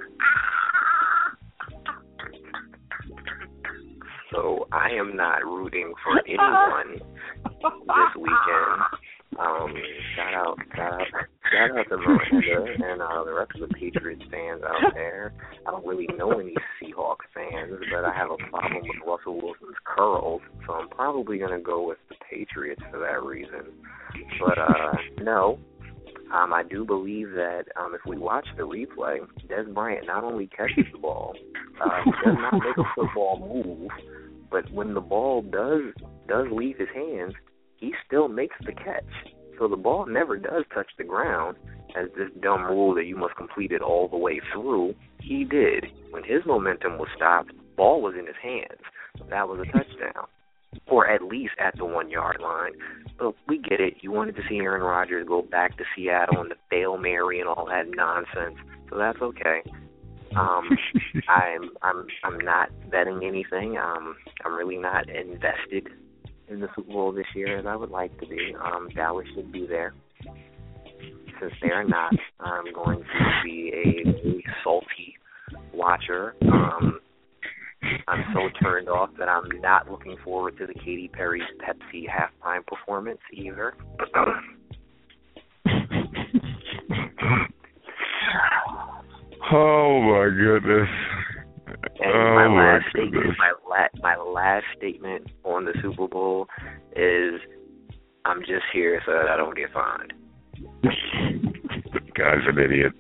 [4.33, 7.07] So I am not rooting for anyone
[7.45, 9.03] this weekend.
[9.39, 9.73] Um,
[10.15, 11.07] shout out, shout out,
[11.51, 15.33] shout out to Miranda and uh, the rest of the Patriots fans out there.
[15.67, 19.77] I don't really know any Seahawks fans, but I have a problem with Russell Wilson's
[19.85, 23.73] curls, so I'm probably gonna go with the Patriots for that reason.
[24.39, 25.59] But uh, no,
[26.33, 30.47] um, I do believe that um, if we watch the replay, Dez Bryant not only
[30.47, 31.35] catches the ball,
[31.83, 33.91] uh, he does not make a football move,
[34.53, 35.95] but when the ball does
[36.29, 37.33] does leave his hands,
[37.77, 39.05] he still makes the catch.
[39.59, 41.57] So the ball never does touch the ground
[41.97, 44.95] as this dumb rule that you must complete it all the way through.
[45.21, 45.87] He did.
[46.11, 48.81] When his momentum was stopped, ball was in his hands.
[49.31, 50.27] That was a touchdown.
[50.87, 52.73] Or at least at the one yard line.
[53.19, 53.95] But we get it.
[54.01, 57.49] You wanted to see Aaron Rodgers go back to Seattle and the Fail Mary and
[57.49, 58.57] all that nonsense.
[58.89, 59.63] So that's okay.
[60.37, 60.69] Um
[61.29, 63.77] I'm I'm I'm not betting anything.
[63.79, 65.89] Um I'm really not invested
[66.49, 68.55] in the Super Bowl this year as I would like to be.
[68.63, 69.95] Um Dallas should be there.
[71.41, 75.17] Since they are not, I'm going to be a, a salty
[75.75, 76.35] watcher.
[76.43, 77.01] Um
[78.07, 82.65] I'm so turned off that I'm not looking forward to the Katy Perry's Pepsi halftime
[82.67, 83.75] performance either.
[89.53, 90.89] Oh my goodness.
[92.01, 93.37] And oh my my last statement, goodness.
[93.39, 96.49] my la- my last statement on the Super Bowl
[96.97, 97.41] is,
[98.25, 100.13] I'm just here so that I don't get fined.
[102.15, 102.93] guy's an idiot.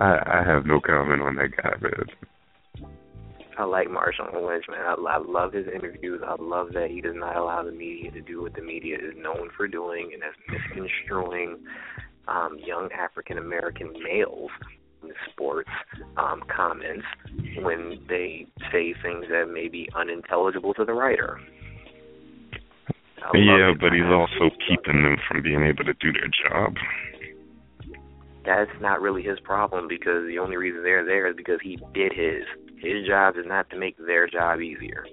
[0.00, 2.88] I I have no comment on that guy, man.
[3.58, 4.80] I like Marshawn Lynch, man.
[4.80, 6.22] I, I love his interviews.
[6.26, 9.14] I love that he does not allow the media to do what the media is
[9.18, 11.58] known for doing, and that's misconstruing
[12.28, 14.50] um, young African American males
[15.02, 15.70] in sports
[16.16, 17.06] um, comments
[17.62, 21.40] when they say things that may be unintelligible to the writer.
[23.34, 26.74] Yeah, but he's also keeping them from being able to do their job.
[28.46, 32.12] that's not really his problem because the only reason they're there is because he did
[32.12, 32.44] his.
[32.78, 35.04] His job is not to make their job easier.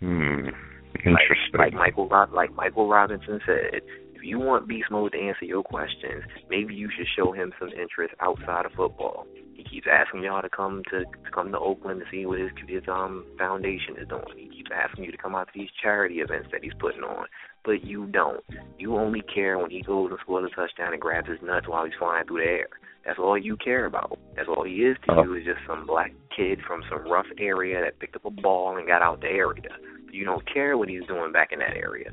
[0.00, 0.48] Hmm.
[0.96, 1.58] Interesting.
[1.58, 3.80] like Michael like Michael Robinson said,
[4.20, 7.70] if you want Beast Mode to answer your questions, maybe you should show him some
[7.70, 9.26] interest outside of football.
[9.54, 12.50] He keeps asking y'all to come to, to come to Oakland to see what his
[12.68, 14.24] his um foundation is doing.
[14.36, 17.26] He keeps asking you to come out to these charity events that he's putting on,
[17.64, 18.44] but you don't.
[18.78, 21.86] You only care when he goes and scores a touchdown and grabs his nuts while
[21.86, 22.68] he's flying through the air.
[23.06, 24.18] That's all you care about.
[24.36, 25.22] That's all he is to Oh.
[25.24, 28.76] you is just some black kid from some rough area that picked up a ball
[28.76, 29.72] and got out the area.
[30.12, 32.10] You don't care what he's doing back in that area.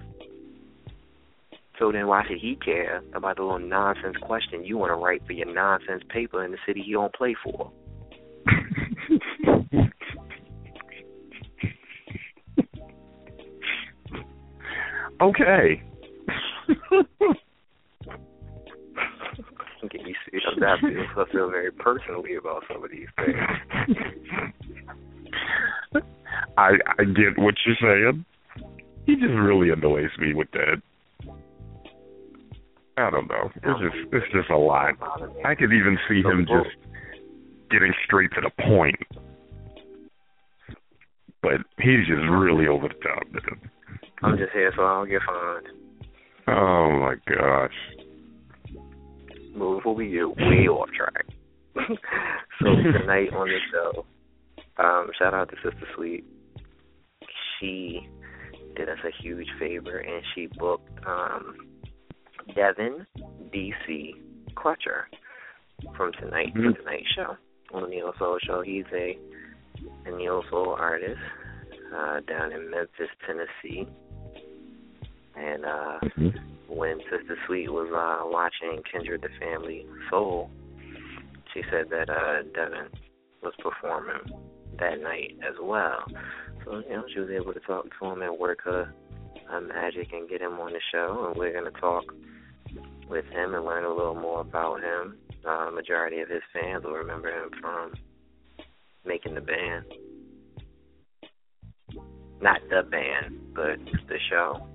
[1.80, 5.26] So then why should he care about the little nonsense question you want to write
[5.26, 7.72] for your nonsense paper in the city he don't play for?
[15.22, 15.82] okay.
[19.90, 23.38] Can you see feel, I feel very personally about some of these things.
[26.58, 28.26] I I get what you're saying.
[29.06, 30.82] He just really annoys me with that.
[32.98, 33.52] I don't know.
[33.56, 34.96] It's just it's just a lot.
[35.46, 36.76] I could even see him just
[37.70, 38.96] getting straight to the point.
[41.44, 43.24] But he's just really over the top.
[44.24, 45.68] I'm just here so I don't get fined.
[46.48, 47.72] Oh my gosh.
[49.54, 51.26] But before we way off track.
[51.76, 54.06] so tonight on the show,
[54.84, 56.24] um, shout out to Sister Sweet.
[57.60, 58.08] She
[58.76, 61.56] did us a huge favor and she booked um
[62.56, 63.06] Devin
[63.54, 64.14] DC
[64.56, 65.04] Crutcher
[65.96, 66.74] from tonight Mhm.
[66.76, 67.38] for tonight's show
[67.74, 68.62] on the Neo Soul Show.
[68.62, 69.18] He's a
[70.06, 71.20] a neo soul artist
[71.96, 73.88] uh, down in Memphis, Tennessee,
[75.36, 76.00] and uh,
[76.68, 80.50] when Sister Sweet was uh, watching Kindred the Family Soul,
[81.54, 82.88] she said that uh, Devin
[83.44, 84.34] was performing
[84.80, 86.06] that night as well.
[86.66, 88.92] So you know she was able to talk to him and work her,
[89.50, 92.04] her magic and get him on the show, and we're gonna talk
[93.10, 95.18] with him and learn a little more about him.
[95.48, 97.94] Uh, majority of his fans will remember him from
[99.06, 99.86] making the band.
[102.42, 104.68] Not the band, but the show,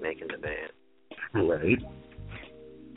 [0.00, 0.72] making the band.
[1.34, 1.78] Right.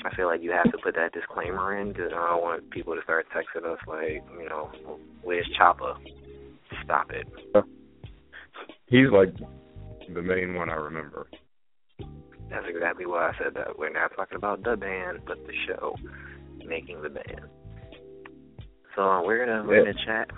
[0.03, 2.95] I feel like you have to put that disclaimer in because I don't want people
[2.95, 4.71] to start texting us like, you know,
[5.21, 5.93] where's Chopper?
[6.83, 7.27] Stop it.
[8.87, 9.33] He's like
[10.13, 11.27] the main one I remember.
[12.51, 13.79] That's exactly why I said that.
[13.79, 15.95] We're not talking about the band, but the show,
[16.65, 17.47] making the band.
[18.95, 20.29] So uh, we're gonna we're gonna chat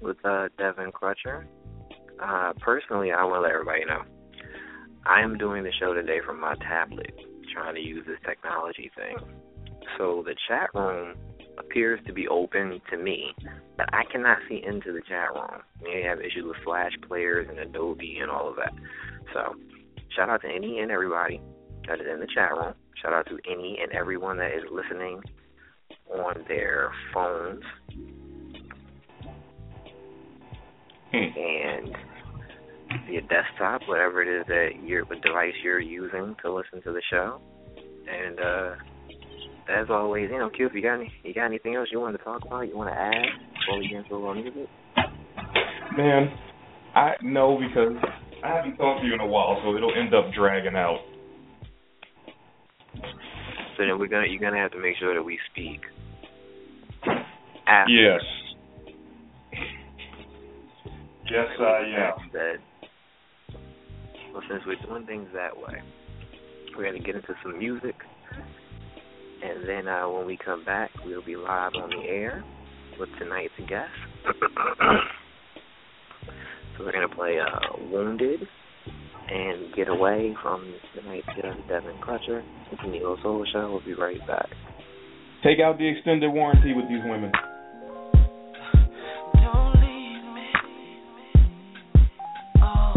[0.00, 1.46] with uh, Devin Crutcher.
[2.20, 4.02] Uh, personally, I want to let everybody know
[5.04, 7.12] I am doing the show today from my tablet,
[7.52, 9.16] trying to use this technology thing.
[9.98, 11.16] So the chat room
[11.58, 13.34] appears to be open to me,
[13.76, 15.62] but I cannot see into the chat room.
[15.82, 18.72] They have issues with Flash players and Adobe and all of that.
[19.34, 19.54] So
[20.16, 21.40] shout out to any and everybody
[21.88, 22.74] that is in the chat room.
[23.02, 25.20] Shout out to any and everyone that is listening
[26.14, 27.62] on their phones
[31.12, 31.94] and
[33.08, 37.40] your desktop, whatever it is that your device you're using to listen to the show.
[38.10, 38.74] And uh
[39.68, 42.16] as always, you know, Q, if you got any you got anything else you want
[42.16, 44.68] to talk about, you want to add before we get into a little music?
[45.96, 46.32] Man,
[46.94, 47.96] I know because
[48.44, 51.00] I haven't talked to you in a while, so it'll end up dragging out.
[53.76, 55.80] So then we're gonna you're gonna have to make sure that we speak.
[57.66, 58.20] After Yes.
[61.30, 62.30] Yes, I am.
[62.32, 62.56] That,
[64.32, 65.80] well, since we're doing things that way,
[66.76, 67.94] we're going to get into some music.
[69.42, 72.44] And then uh, when we come back, we'll be live on the air
[72.98, 73.90] with tonight's guest.
[76.76, 78.40] so we're going to play uh, Wounded
[79.28, 82.42] and Get Away from tonight's guest, Devin Crutcher.
[82.70, 83.70] It's the Neo Soul Show.
[83.70, 84.48] We'll be right back.
[85.44, 87.32] Take out the extended warranty with these women.
[89.34, 90.50] Don't leave me.
[92.62, 92.94] Oh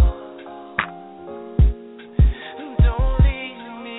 [2.80, 3.98] Don't leave me.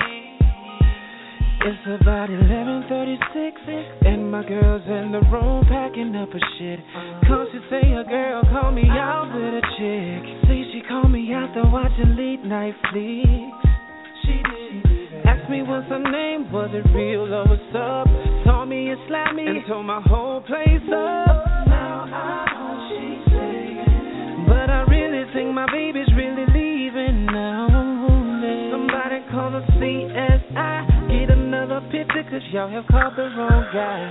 [1.66, 4.05] It's about 11:36 and
[4.37, 6.79] my girl's in the room packing up her shit.
[7.27, 10.20] Cause she say a girl call me out with a chick.
[10.44, 13.64] Say she called me out after watching late night flicks.
[14.29, 15.25] She did.
[15.25, 18.12] Asked me what's her name, was it real or what's up?
[18.44, 21.72] Told me it slapped me and tore my whole place up.
[21.72, 23.25] Now I know she's
[24.53, 25.95] but I really think my baby's
[31.90, 34.09] picture cause y'all have caught the wrong guy.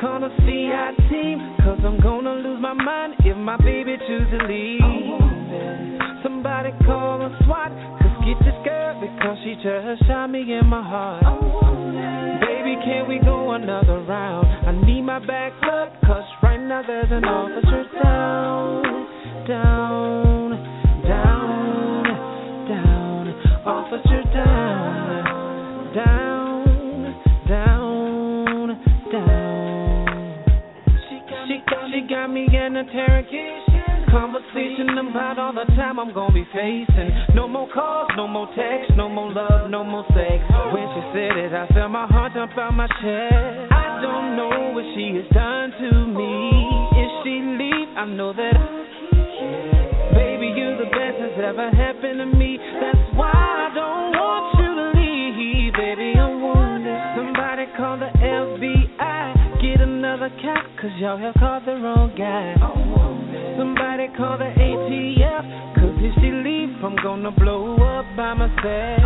[0.00, 4.46] Call the CI team cause I'm gonna lose my mind if my baby chooses to
[4.46, 4.80] leave.
[6.22, 10.82] Somebody call the SWAT cause get this girl because she just shot me in my
[10.82, 11.22] heart.
[12.40, 14.46] Baby, can we go another round?
[14.66, 18.82] I need my back up cause right now there's an officer down,
[19.48, 20.50] down,
[21.06, 22.04] down,
[22.68, 23.28] down,
[23.66, 24.53] officer down
[32.26, 34.08] got, me in interrogation.
[34.10, 37.10] Conversation about all the time I'm gonna be facing.
[37.34, 40.40] No more calls, no more texts, no more love, no more sex.
[40.72, 43.72] When she said it, I felt my heart jump out my chest.
[43.72, 46.50] I don't know what she has done to me.
[46.96, 48.74] If she leave, I know that I
[50.14, 52.56] Baby, you're the best that's ever happened to me.
[52.56, 54.53] That's why I don't want you
[60.84, 62.52] cause y'all have called the wrong guy.
[63.56, 69.00] Somebody call the ATF, cause if she leave, I'm gonna blow up by myself.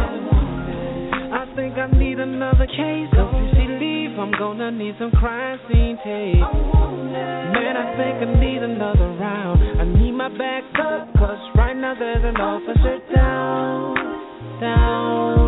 [1.30, 5.60] I think I need another case, cause if she leave, I'm gonna need some crime
[5.70, 6.42] scene tape.
[7.54, 9.62] Man, I think I need another round.
[9.78, 13.94] I need my back up, cause right now there's an officer down,
[14.58, 15.47] down,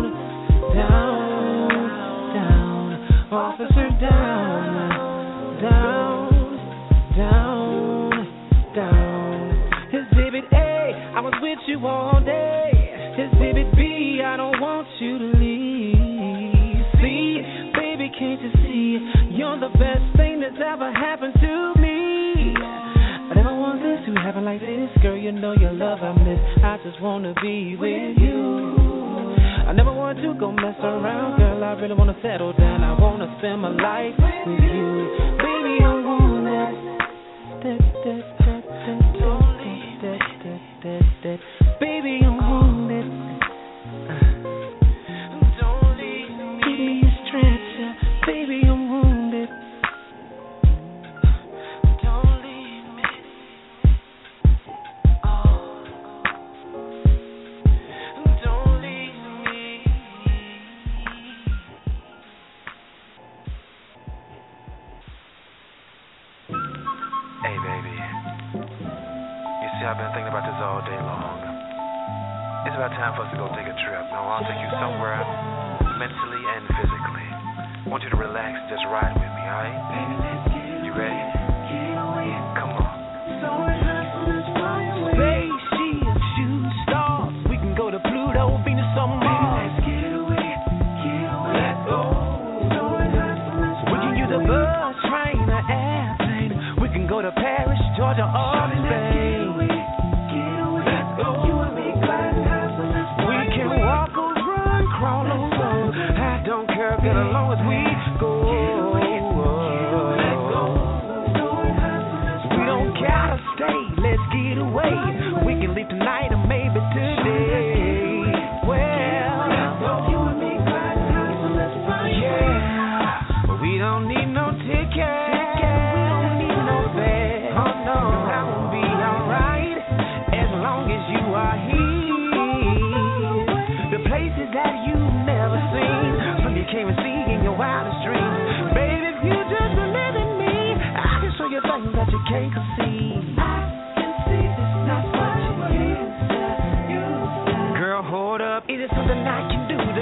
[24.41, 25.17] happen like this, girl.
[25.17, 26.39] You know your love I miss.
[26.63, 28.65] I just wanna be with you.
[29.67, 31.63] I never want to go mess around, girl.
[31.63, 32.83] I really wanna settle down.
[32.83, 36.00] I wanna spend my life with you, baby.
[115.61, 116.30] You leave tonight.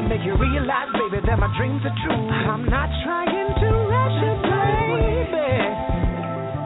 [0.10, 2.18] Make you realize, baby, that my dreams are true.
[2.18, 5.53] I'm not trying to rush you, baby.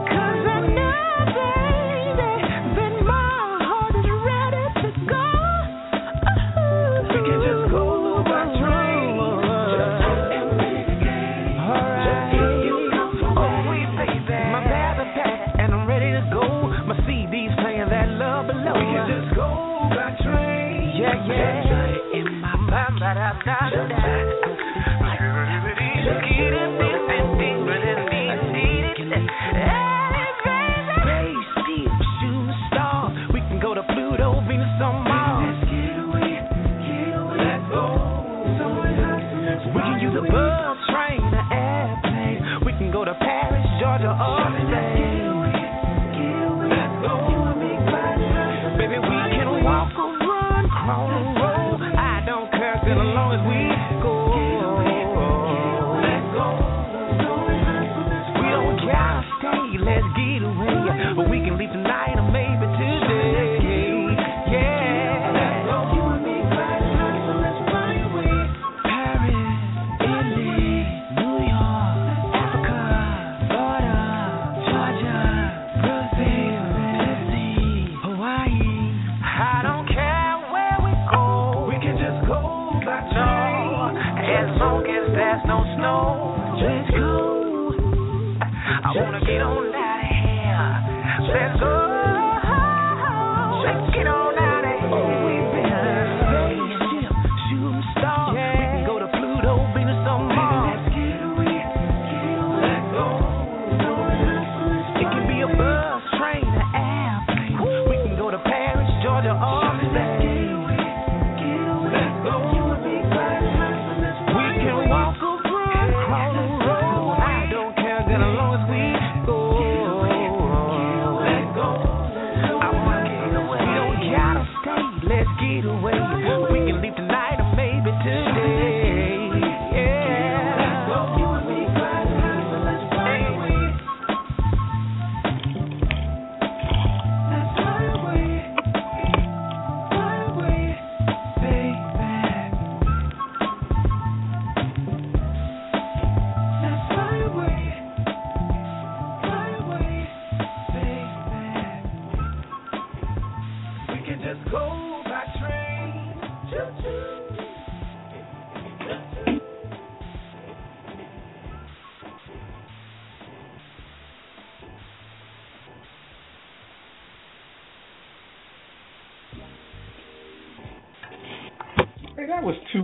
[0.08, 2.40] Cause I know, baby,
[2.80, 5.28] that my heart is ready to go.
[7.12, 9.20] We can just go by train.
[11.68, 12.32] Alright.
[13.28, 13.60] Oh,
[14.00, 14.40] baby.
[14.56, 16.48] My bag is packed and I'm ready to go.
[16.88, 18.72] My CD's playing that love below.
[18.80, 19.52] We can just go
[19.92, 20.96] by train.
[20.96, 21.63] Yeah, yeah.
[23.14, 24.23] Da da da.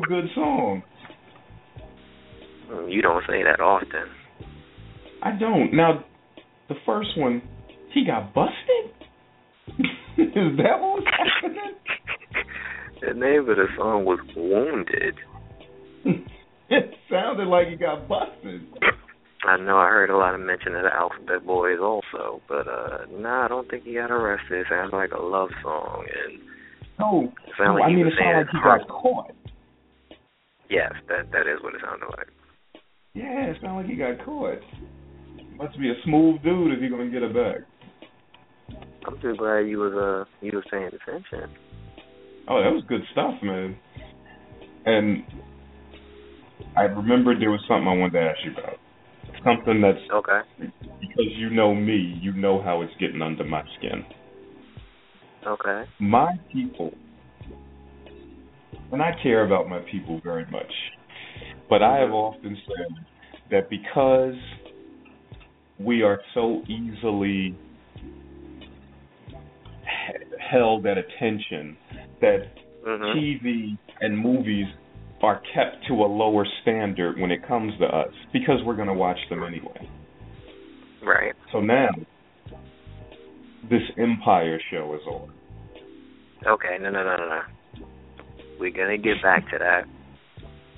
[0.10, 0.84] Good songs.
[2.72, 4.10] Mm, You don't say that often.
[5.24, 5.74] I don't.
[5.74, 6.04] Now,
[6.68, 7.42] the first one,
[7.94, 8.56] he got busted?
[10.18, 11.76] Is that what was happening?
[13.02, 15.16] The name of the song was Wounded.
[16.70, 18.62] it sounded like he got busted.
[19.48, 23.06] I know I heard a lot of mention of the Alphabet Boys also, but uh
[23.10, 24.52] no, I don't think he got arrested.
[24.60, 26.42] It sounds like a love song and
[27.00, 29.32] No, no like I mean, it sounded like saying he got caught.
[30.70, 32.28] Yes, that that is what it sounded like.
[33.14, 34.60] Yeah, it sounded like he got caught.
[35.58, 37.68] Must be a smooth dude if you're gonna get it back.
[39.06, 41.50] I'm just glad you was uh you was paying attention.
[42.48, 43.76] Oh, that was good stuff, man.
[44.86, 45.24] And
[46.78, 48.78] I remembered there was something I wanted to ask you about.
[49.44, 50.42] Something that's Okay.
[50.60, 54.06] because you know me, you know how it's getting under my skin.
[55.46, 55.84] Okay.
[56.00, 56.92] My people,
[58.92, 60.72] and I care about my people very much,
[61.70, 63.06] but I have often said
[63.52, 64.36] that because
[65.80, 67.56] we are so easily
[70.52, 71.78] held at attention
[72.22, 72.48] that
[72.86, 73.14] Mhm.
[73.14, 74.68] TV and movies
[75.22, 78.94] are kept to a lower standard when it comes to us because we're going to
[78.94, 79.88] watch them anyway.
[81.02, 81.34] Right.
[81.52, 81.90] So now,
[83.70, 85.32] this Empire show is on.
[86.46, 87.42] Okay, no no no no no.
[88.60, 89.84] We're gonna get back to that.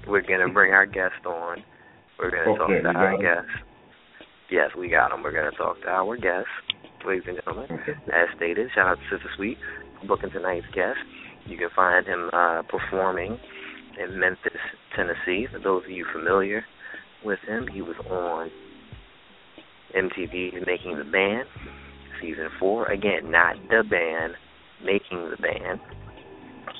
[0.08, 1.64] We're gonna bring our guest on.
[2.20, 3.50] We're gonna talk Okay, to our guest.
[4.50, 5.24] Yes, we got him.
[5.24, 6.48] We're gonna talk to our guest,
[7.06, 7.80] ladies and gentlemen.
[8.14, 9.58] As stated, shout out to Sister Sweet
[10.00, 11.00] for booking tonight's guest.
[11.48, 13.38] You can find him uh, performing
[13.98, 14.62] in Memphis,
[14.96, 15.48] Tennessee.
[15.52, 16.64] For those of you familiar
[17.26, 18.52] with him, he was on
[19.96, 21.48] MTV Making the Band,
[22.22, 22.86] season four.
[22.92, 24.34] Again, not the band,
[24.84, 25.80] making the band.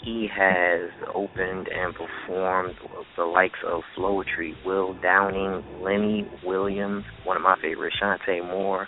[0.04, 2.76] He has opened and performed
[3.16, 8.88] the likes of Floetry, Will Downing, Lenny Williams, one of my favorites, Chanté Moore,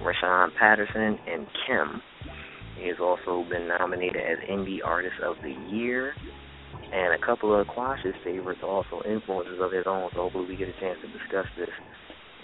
[0.00, 2.00] Rahsaan Patterson, and Kim.
[2.80, 6.14] He has also been nominated as Indie Artist of the Year.
[6.92, 10.68] And a couple of Quash's favorites also influences of his own, so hopefully we get
[10.68, 11.70] a chance to discuss this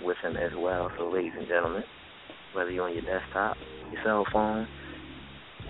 [0.03, 0.91] with him as well.
[0.97, 1.85] So ladies and gentlemen,
[2.55, 3.57] whether you're on your desktop,
[3.91, 4.67] your cell phone,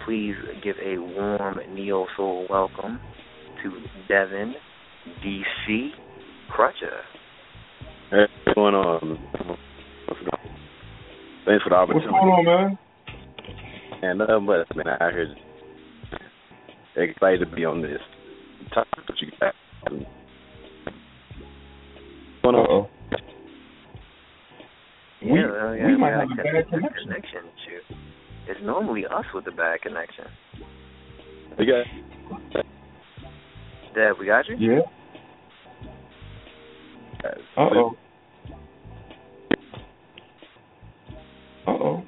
[0.05, 3.01] please give a warm neo soul welcome
[3.63, 3.71] to
[4.09, 4.55] Devin
[5.25, 5.91] DC
[6.51, 7.01] Crutcher.
[8.11, 9.19] Hey, what's going on?
[10.07, 10.39] What's going on?
[11.47, 12.09] Thanks for the opportunity.
[12.11, 12.79] What's going on, man?
[14.03, 15.35] And nothing but man, I hear
[16.97, 18.01] excited to be on this
[18.73, 19.55] topic that you got.
[22.43, 22.65] Going on?
[22.67, 22.89] Uh-oh.
[25.21, 27.05] Yeah, We- well, yeah, we might yeah, have a I bad connection.
[27.09, 27.83] connection issue.
[28.49, 30.25] It's normally us with the bad connection.
[31.59, 32.65] You got
[33.95, 34.57] Dad, we got you?
[34.59, 34.81] Yeah.
[37.57, 37.97] Uh oh.
[41.67, 42.05] Uh oh.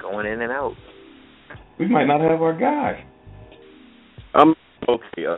[0.00, 0.74] Going in and out.
[1.78, 3.04] We might not have our guy.
[4.34, 4.54] I'm
[4.88, 5.26] okay.
[5.26, 5.36] Uh,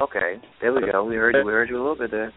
[0.00, 1.04] Okay, there we go.
[1.04, 1.44] We heard you.
[1.46, 2.32] We heard you a little bit there.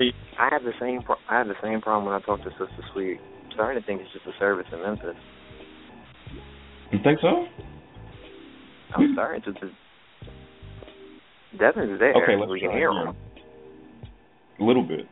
[0.00, 1.02] I have the same.
[1.02, 3.18] Pro- I have the same problem when I talk to Sister Sweet.
[3.44, 5.16] I'm starting to think it's just a service in Memphis.
[6.92, 7.46] You think so?
[8.96, 9.52] I'm starting to.
[9.52, 9.74] Just...
[11.58, 12.14] Devin's there.
[12.14, 13.08] Okay, let's we can hear again.
[13.08, 13.16] him.
[14.60, 15.06] A little bit.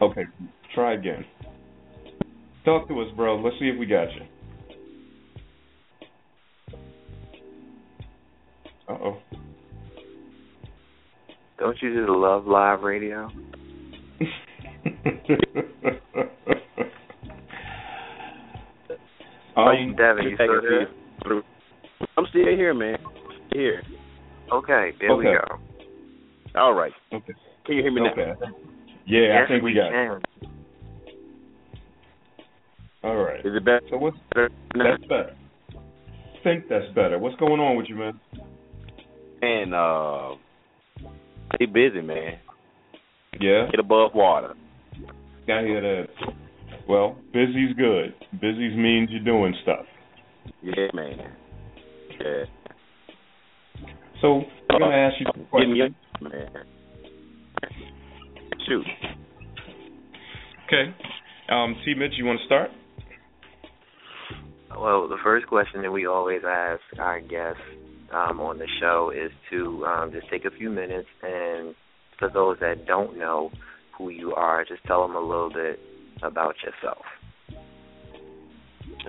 [0.00, 0.22] Okay,
[0.74, 1.24] try again.
[2.64, 3.36] Talk to us, bro.
[3.36, 4.22] Let's see if we got you.
[8.88, 9.18] Uh oh.
[11.66, 13.24] Don't you just love live radio?
[19.56, 20.86] um, Devin, you still there?
[22.16, 22.98] I'm still here, man.
[23.52, 23.82] Here.
[24.52, 25.40] Okay, there we go.
[26.54, 26.92] All right.
[27.12, 27.34] okay.
[27.64, 28.26] Can you hear me Okay.
[28.40, 28.46] now?
[29.04, 30.22] Yeah, yes, I think we got it.
[33.02, 33.40] All right.
[33.40, 33.80] Is it better?
[33.90, 34.46] So what's now?
[34.76, 35.34] that's better?
[35.72, 37.18] I think that's better.
[37.18, 38.20] What's going on with you, man?
[39.42, 40.36] And uh,
[41.54, 42.38] stay busy, man.
[43.40, 44.54] Yeah, Get above water.
[45.48, 46.08] I hear that.
[46.88, 48.14] Well, busy's good.
[48.40, 49.84] Busy's means you're doing stuff.
[50.62, 51.18] Yeah, man.
[52.20, 52.44] Yeah.
[54.22, 55.94] So I'm gonna ask you some Getting questions.
[56.20, 56.64] young, man.
[58.66, 58.86] Shoot.
[60.66, 60.94] Okay.
[61.50, 61.94] Um, T.
[61.94, 62.70] Mitch, you want to start?
[64.76, 67.60] Well, the first question that we always ask our guests
[68.12, 71.74] um, on the show is to um, just take a few minutes and,
[72.18, 73.50] for those that don't know
[73.98, 75.78] who you are, just tell them a little bit
[76.22, 77.04] about yourself.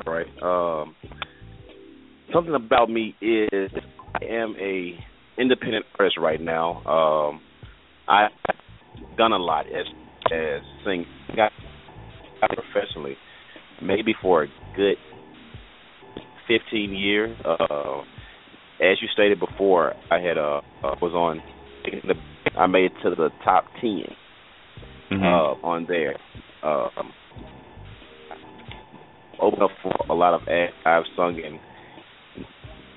[0.06, 0.28] Right.
[0.42, 0.94] Um,
[2.34, 3.72] something about me is
[4.14, 4.94] I am a
[5.38, 6.84] independent artist right now.
[6.84, 7.42] Um,
[8.08, 8.32] I've
[9.18, 9.86] done a lot as
[10.32, 11.52] as sing got
[12.40, 13.16] professionally,
[13.82, 14.98] maybe for a good
[16.48, 17.38] fifteen years.
[17.46, 18.02] Uh,
[18.82, 21.42] as you stated before, I had uh, uh was on
[22.58, 24.04] I made it to the top 10
[25.12, 25.24] Mm-hmm.
[25.24, 26.18] uh, on there.
[26.64, 27.14] Um,
[29.40, 31.60] opened up for a lot of acts I've sung in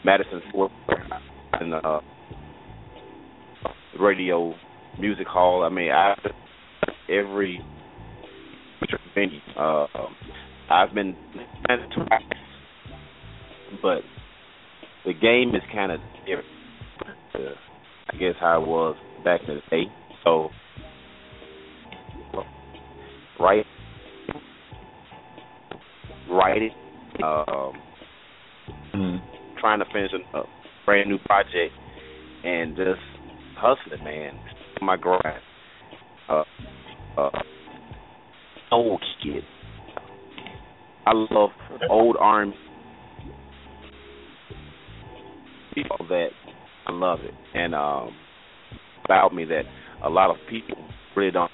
[0.05, 0.70] Madison Square
[1.61, 2.01] in the uh,
[4.01, 4.55] radio
[4.99, 5.62] music hall.
[5.62, 6.18] I mean, I've
[7.09, 7.61] every
[9.14, 9.39] venue.
[9.57, 9.87] Uh,
[10.68, 11.14] I've been
[11.95, 12.22] twice,
[13.83, 14.01] but
[15.05, 16.46] the game is kind of different.
[17.34, 17.55] Uh,
[18.12, 19.84] I guess how it was back in the day.
[20.24, 20.51] So,
[23.38, 23.64] right,
[26.28, 26.72] write it.
[27.22, 27.72] Um,
[28.94, 29.61] Mm-hmm.
[29.61, 30.42] trying to finish a,
[30.84, 31.72] brand new project
[32.44, 33.01] and just
[33.57, 34.38] hustling, man.
[34.82, 35.22] My grind.
[36.28, 36.42] Uh,
[37.16, 37.30] uh,
[38.72, 39.44] old kid.
[41.07, 41.51] I love
[41.88, 42.55] old arm
[45.75, 46.29] people that
[46.87, 48.14] I love it, and um,
[49.05, 49.62] about me that
[50.05, 50.77] a lot of people
[51.16, 51.51] really don't.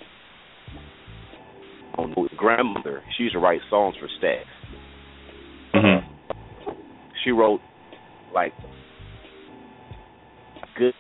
[1.97, 2.29] don't know.
[2.37, 4.45] Grandmother, she used to write songs for Stax.
[5.75, 6.73] Mm-hmm.
[7.25, 7.61] She wrote
[8.35, 8.53] like
[10.79, 10.95] good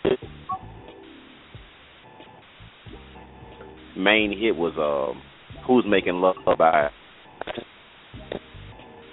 [3.96, 5.22] main hit was um
[5.66, 6.90] Who's Making Love by I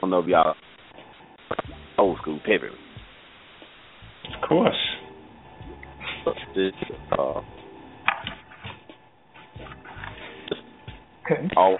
[0.01, 0.55] don't know if y'all
[1.97, 2.71] old school pivot.
[4.43, 4.75] Of course.
[6.55, 6.73] This
[7.17, 7.41] uh
[11.25, 11.47] Okay.
[11.55, 11.77] all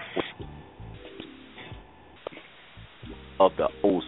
[3.41, 4.03] of the old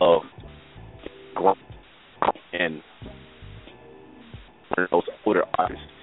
[0.00, 0.22] of
[2.52, 2.80] and
[4.90, 5.93] those older artists.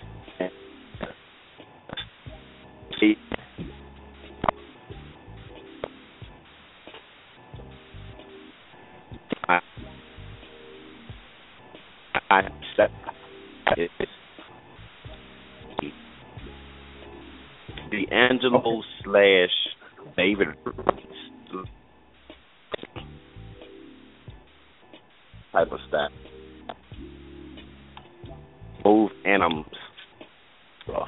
[18.54, 19.50] Angelo slash
[20.18, 20.48] David
[25.52, 26.10] type of style.
[28.86, 29.66] Move and I'm
[30.88, 31.08] rough.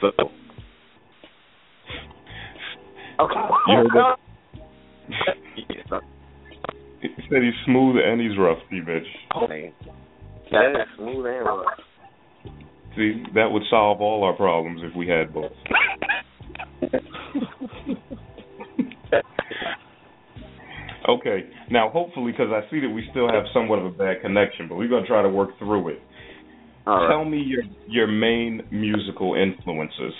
[0.00, 0.06] So
[3.20, 3.34] Okay.
[3.68, 4.16] You heard that?
[7.02, 9.04] He said he's smooth and he's rough, T Mitch.
[9.48, 9.72] man.
[10.50, 11.66] Yeah, smooth and rough.
[12.96, 15.52] See, that would solve all our problems if we had both.
[21.70, 24.76] Now hopefully, because I see that we still have somewhat of a bad connection, but
[24.76, 26.02] we're gonna try to work through it.
[26.86, 27.08] All right.
[27.08, 30.14] Tell me your your main musical influences.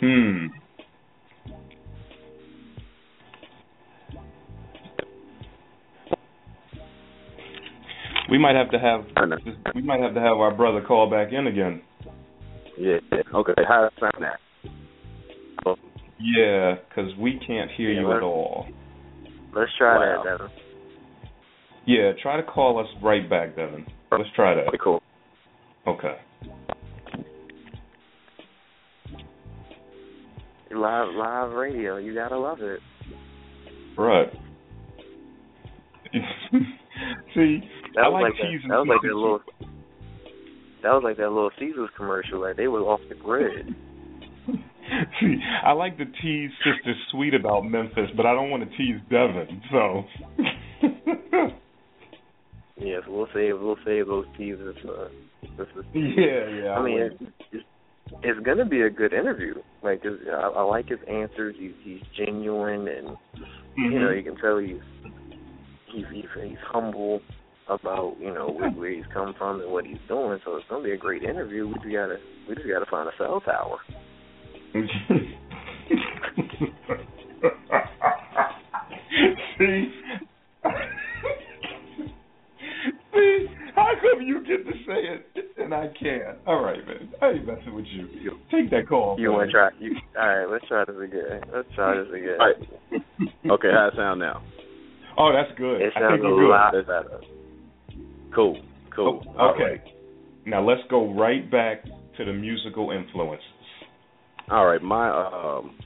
[0.00, 0.46] Hmm.
[8.30, 9.04] We might have to have
[9.74, 11.82] we might have to have our brother call back in again.
[12.78, 12.98] Yeah.
[13.34, 13.54] Okay.
[13.66, 14.20] How does that sound
[15.64, 15.76] now?
[16.18, 18.66] Yeah, 'cause we can't hear Yeah, you at all.
[19.52, 20.22] Let's try Wow.
[20.22, 20.50] that, Devin.
[21.86, 23.86] Yeah, try to call us right back, Devin.
[24.12, 24.80] Let's try Okay, that.
[24.80, 25.02] cool.
[25.86, 26.18] Okay.
[30.72, 32.80] Live live radio, you gotta love it.
[33.98, 34.28] Right.
[37.34, 37.60] See,
[37.94, 39.40] That I was like like that, that was like that little
[40.82, 43.74] that was like that little Caesars commercial, like they were off the grid.
[45.20, 49.00] See, I like to tease Sister Sweet about Memphis, but I don't want to tease
[49.10, 49.62] Devin.
[49.70, 50.04] So.
[52.80, 55.10] Yes, we'll save we'll save those teasers for
[55.42, 56.70] this yeah, yeah.
[56.70, 57.28] I mean, will.
[58.22, 59.54] It's, gonna be a good interview.
[59.82, 61.56] Like, I, I like his answers.
[61.58, 63.16] He's he's genuine, and
[63.76, 64.16] you know, Mhm.
[64.16, 64.76] you can tell he's
[65.86, 67.20] he's he's, he's humble
[67.68, 70.38] about you know where, where he's come from and what he's doing.
[70.44, 71.66] So it's gonna be a great interview.
[71.68, 73.78] We just gotta we just gotta find a cell tower.
[79.58, 79.92] See?
[83.12, 83.46] See?
[83.80, 86.36] How come you get to say it and I can't?
[86.46, 87.08] All right, man.
[87.22, 88.08] I ain't messing with you.
[88.50, 89.18] Take that call.
[89.18, 89.70] You want to try?
[89.78, 91.40] You, all right, let's try this again.
[91.54, 92.36] Let's try this again.
[92.38, 93.02] All right.
[93.52, 93.68] Okay.
[93.72, 94.42] How it sound now?
[95.16, 95.80] Oh, that's good.
[95.80, 96.86] It I sounds think a we're good.
[96.86, 97.20] better.
[98.34, 98.60] Cool.
[98.94, 99.22] Cool.
[99.38, 99.62] Oh, okay.
[99.62, 99.80] right.
[100.46, 101.84] Now let's go right back
[102.18, 103.44] to the musical influences.
[104.50, 104.82] All right.
[104.82, 105.78] My um,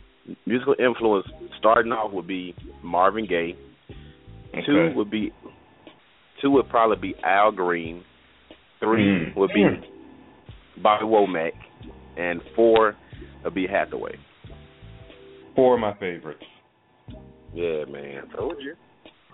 [0.47, 1.27] musical influence
[1.59, 3.55] starting off would be Marvin Gaye.
[4.67, 5.33] Two would be
[6.45, 8.03] two would probably be Al Green.
[8.81, 9.37] Three Mm.
[9.37, 9.65] would be
[10.83, 11.53] Bobby Womack,
[12.19, 12.97] and four
[13.43, 14.17] would be Hathaway.
[15.57, 16.45] Four of my favorites.
[17.55, 18.25] Yeah, man.
[18.33, 18.75] I told you.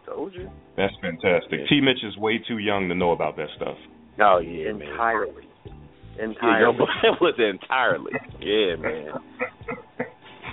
[0.06, 0.50] Told you.
[0.76, 1.66] That's fantastic.
[1.68, 1.80] T.
[1.80, 3.76] Mitch is way too young to know about that stuff.
[4.20, 4.88] Oh yeah, man.
[4.88, 5.44] Entirely.
[5.66, 6.76] Yeah, Entirely.
[6.78, 8.12] yo, it was entirely.
[8.40, 9.12] Yeah, man.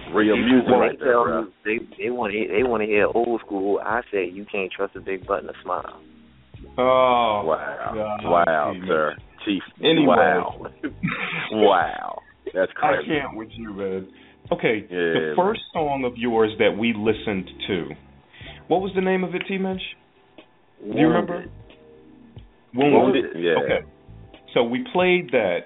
[0.14, 1.42] Real music Well, right they there, tell bro.
[1.44, 3.80] me they they want to they want to hear old school.
[3.84, 6.00] I say you can't trust a big button to smile.
[6.78, 7.92] Oh Wow.
[7.94, 9.16] God, wow, sir.
[9.46, 9.62] Chief.
[9.80, 10.06] Anyway.
[10.16, 10.68] Wow.
[11.52, 12.22] wow.
[12.54, 13.12] That's crazy.
[13.12, 14.08] I can't with you, man.
[14.52, 15.36] Okay, Yeah, the man.
[15.36, 17.90] first song of yours that we listened to,
[18.68, 19.58] what was the name of it, T.
[19.58, 19.82] Mitch?
[20.82, 21.46] Do you remember?
[22.74, 23.26] Wounded.
[23.36, 23.56] Yeah.
[23.64, 23.86] Okay.
[24.54, 25.62] So we played that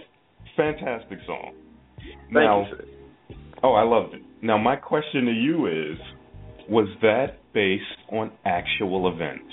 [0.55, 1.53] fantastic song.
[1.97, 4.21] Thank now, you, oh, I loved it.
[4.41, 5.97] Now, my question to you is,
[6.69, 9.43] was that based on actual events?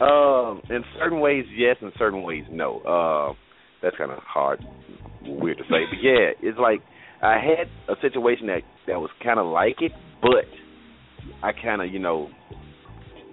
[0.00, 1.76] Um, in certain ways, yes.
[1.80, 2.80] In certain ways, no.
[2.80, 3.34] Uh,
[3.82, 4.64] that's kind of hard,
[5.24, 6.80] weird to say, but yeah, it's like
[7.20, 10.46] I had a situation that that was kind of like it, but
[11.42, 12.30] I kind of, you know,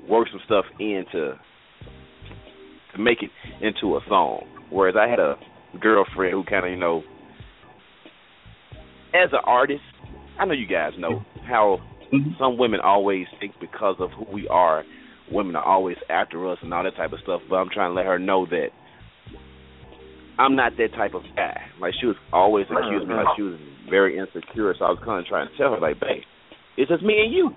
[0.09, 1.39] worked some stuff in to
[2.93, 3.29] to make it
[3.61, 4.45] into a song.
[4.71, 5.35] Whereas I had a
[5.79, 7.03] girlfriend who kind of, you know,
[9.13, 9.81] as an artist,
[10.39, 11.77] I know you guys know how
[12.39, 14.83] some women always think because of who we are,
[15.31, 17.41] women are always after us and all that type of stuff.
[17.49, 18.69] But I'm trying to let her know that
[20.37, 21.59] I'm not that type of guy.
[21.81, 23.59] Like she was always accusing me like she was
[23.89, 24.73] very insecure.
[24.77, 26.23] So I was kind of trying to tell her like, babe,
[26.77, 27.51] it's just me and you.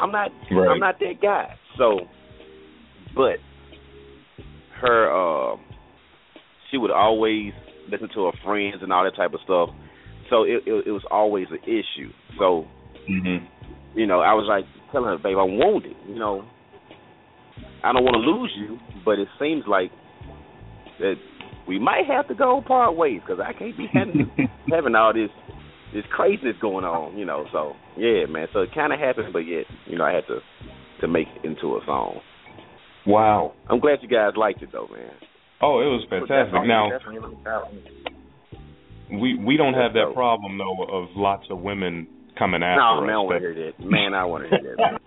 [0.00, 0.30] I'm not.
[0.50, 0.70] Right.
[0.70, 1.54] I'm not that guy.
[1.76, 2.00] So,
[3.14, 3.36] but
[4.80, 5.56] her, uh,
[6.70, 7.52] she would always
[7.90, 9.68] listen to her friends and all that type of stuff.
[10.30, 12.10] So it it, it was always an issue.
[12.38, 12.66] So
[13.10, 13.46] Mhm.
[13.94, 15.96] you know, I was like telling her, babe, I'm wounded.
[16.08, 16.44] You know,
[17.82, 19.90] I don't want to lose you, but it seems like
[21.00, 21.14] that
[21.66, 24.30] we might have to go part ways because I can't be having,
[24.70, 25.30] having all this
[25.92, 27.18] this craziness going on.
[27.18, 28.46] You know, so yeah, man.
[28.52, 30.38] So it kind of happened, but yet, you know, I had to
[31.00, 32.20] to make it into a song.
[33.06, 33.54] Wow.
[33.68, 35.10] I'm glad you guys liked it though, man.
[35.60, 36.54] Oh, it was fantastic.
[36.66, 37.68] Now definitely looked out.
[39.10, 42.06] we we don't have that problem though of lots of women
[42.42, 43.06] coming after No, us.
[43.06, 43.74] man, I don't want to hear that.
[43.78, 44.98] Man, I want to hear that.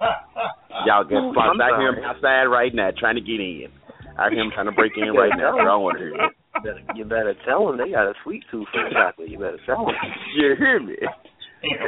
[0.87, 1.59] Y'all get spots.
[1.59, 3.67] I'm hear him outside right now trying to get in.
[4.15, 5.51] I hear him trying to break in right now.
[5.59, 6.31] So I don't want to hear that.
[6.55, 9.27] You better, you better tell them they got a sweet tooth for chocolate.
[9.27, 9.95] You better tell them.
[10.39, 10.95] You hear me?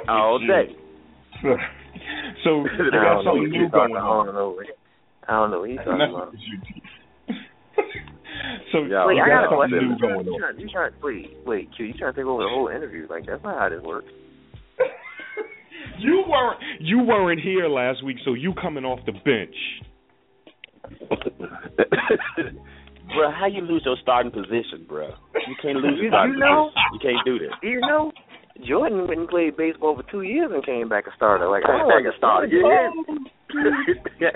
[0.09, 0.75] All day.
[2.43, 4.27] so I they got something new going on.
[4.27, 4.59] I don't know.
[5.27, 6.33] I don't know what he's talking about.
[8.71, 9.79] so Yeah, Wait, you I got a question.
[9.79, 12.43] You trying, going you trying, you trying, wait, wait, Q, you trying to take over
[12.43, 13.07] the whole interview?
[13.09, 14.07] Like that's not how this works.
[15.99, 19.55] You weren't you weren't here last week, so you coming off the bench.
[23.07, 25.07] bro, how you lose your starting position, bro?
[25.36, 26.69] You can't lose your starting you know?
[26.69, 26.93] position.
[26.93, 27.67] You can't do that.
[27.67, 28.11] You know?
[28.67, 31.47] Jordan went and played baseball for two years and came back a starter.
[31.47, 32.89] Like I don't Back a starter, yeah.
[34.19, 34.30] yeah.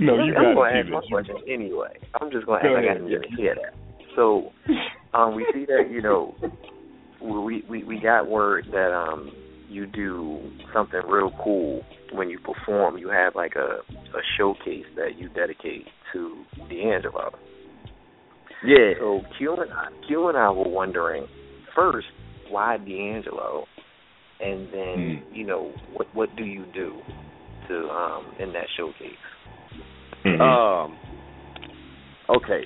[0.00, 1.98] No, you I'm got going to to ask my question anyway.
[2.20, 2.84] I'm just going to Go ask.
[2.84, 3.74] I ahead, got to hear that.
[4.16, 4.52] So,
[5.14, 6.34] um, we see that you know,
[7.20, 9.30] we we we got word that um
[9.72, 10.40] you do
[10.74, 12.98] something real cool when you perform.
[12.98, 13.80] You have like a
[14.16, 17.30] a showcase that you dedicate to D'Angelo.
[18.64, 18.92] Yeah.
[19.00, 21.26] So Q and I, Q and I were wondering
[21.74, 22.06] first
[22.50, 23.64] why D'Angelo,
[24.40, 25.34] and then Hmm.
[25.34, 27.00] you know what what do you do
[27.68, 29.24] to um in that showcase?
[30.24, 30.40] Mhm.
[30.40, 30.96] Um.
[32.28, 32.62] Okay.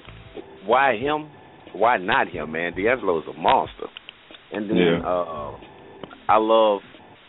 [0.66, 1.28] Why him?
[1.72, 2.72] Why not him, man?
[2.74, 3.86] D'Angelo is a monster.
[4.52, 5.00] And then Yeah.
[5.04, 5.52] uh,
[6.28, 6.80] I love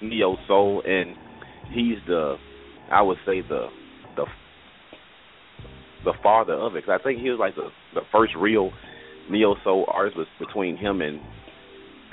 [0.01, 1.15] neo soul, and
[1.73, 2.35] he's the,
[2.91, 3.67] I would say the,
[4.15, 4.25] the,
[6.05, 6.85] the father of it.
[6.85, 8.71] 'Cause I think he was like the the first real
[9.29, 11.19] neo soul artist was between him and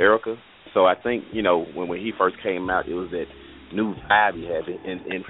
[0.00, 0.36] Erykah.
[0.72, 3.26] So I think you know when when he first came out, it was that
[3.72, 5.24] new vibe he had, and and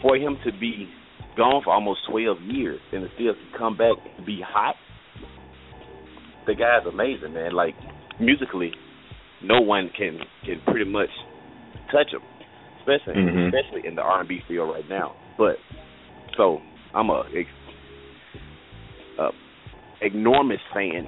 [0.00, 0.88] for him to be
[1.36, 4.74] gone for almost twelve years and to still come back and be hot,
[6.46, 7.52] the guy's amazing, man.
[7.52, 7.74] Like
[8.18, 8.72] musically,
[9.44, 11.10] no one can can pretty much
[11.90, 12.22] touch him,
[12.80, 13.46] especially Mhm.
[13.48, 15.14] especially in the R and B field right now.
[15.38, 15.56] But
[16.36, 16.60] so
[16.94, 17.24] I'm a,
[19.18, 19.30] a
[20.00, 21.06] enormous fan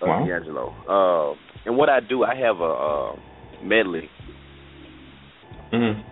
[0.00, 0.26] of Wow.
[0.26, 0.74] D'Angelo.
[0.88, 1.36] Uh,
[1.66, 3.16] and what I do, I have a, uh
[3.62, 4.10] medley
[5.72, 6.02] Mhm.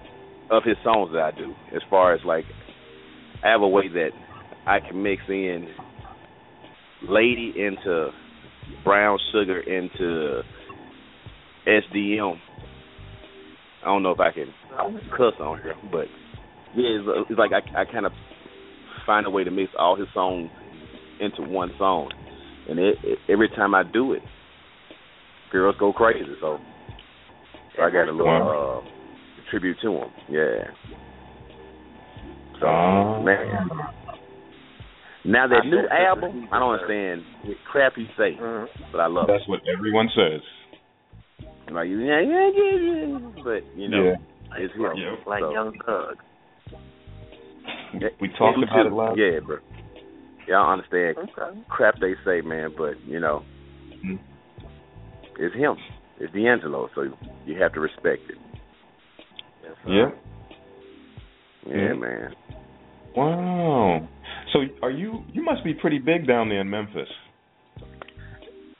[0.51, 1.55] of his songs that I do.
[1.75, 2.47] As far as like,
[3.45, 4.11] I have a way that
[4.67, 5.69] I can mix in
[7.03, 8.13] Lady into
[8.85, 10.43] Brown Sugar into
[11.67, 12.37] SDM.
[13.83, 14.53] I don't know if I can
[15.17, 16.07] cuss on here, but
[16.75, 18.13] yeah, it's, it's like I, I kind of
[19.07, 20.51] find a way to mix all his songs
[21.21, 22.11] into one song,
[22.69, 24.23] and it, it, every time I do it,
[25.51, 26.25] girls go crazy.
[26.41, 26.59] So,
[27.77, 30.11] so I got a little uh, tribute to him.
[30.31, 30.65] Yeah.
[32.61, 33.69] So man,
[35.25, 38.69] now that I new album, I don't understand what crap he say, Mhm.
[38.91, 39.33] but I love it.
[39.33, 40.43] That's what everyone says.
[41.71, 43.19] Like yeah, yeah, yeah, yeah.
[43.45, 44.17] But you know, Yeah.
[44.59, 44.97] it's him.
[44.97, 45.17] Yeah.
[45.27, 46.19] Like So, Young Thug.
[47.95, 48.89] yeah, We talked him about too.
[48.89, 49.17] it last.
[49.19, 49.59] Yeah, bro.
[50.49, 51.61] Y'all understand Okay.
[51.69, 53.45] crap they say, man, but you know,
[54.05, 54.19] Mhm.
[55.39, 55.77] it's him.
[56.19, 57.17] It's D'Angelo, so
[57.47, 58.39] you have to respect it.
[59.63, 59.91] Yes, sir.
[59.91, 60.11] Yeah.
[61.69, 61.93] Yeah, Yeah.
[61.95, 62.35] man.
[63.15, 64.09] Wow.
[64.53, 65.23] So are you?
[65.33, 67.09] You must be pretty big down there in Memphis.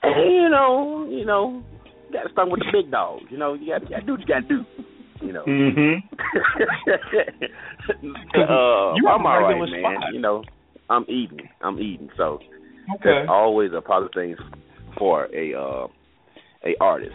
[0.03, 1.63] Hey, you know, you know,
[2.09, 3.25] you gotta start with the big dogs.
[3.31, 4.65] You know, you gotta, you gotta do what you gotta do.
[5.27, 5.45] You know.
[5.47, 6.03] Mm-hmm.
[8.35, 9.81] uh, You have I'm all right, man.
[9.81, 10.13] spot.
[10.13, 10.43] You know,
[10.91, 11.49] I'm eating.
[11.61, 12.09] I'm eating.
[12.17, 12.41] So
[12.97, 13.05] Okay.
[13.05, 14.37] that's always a positive thing
[14.99, 15.87] for a uh,
[16.65, 17.15] a artist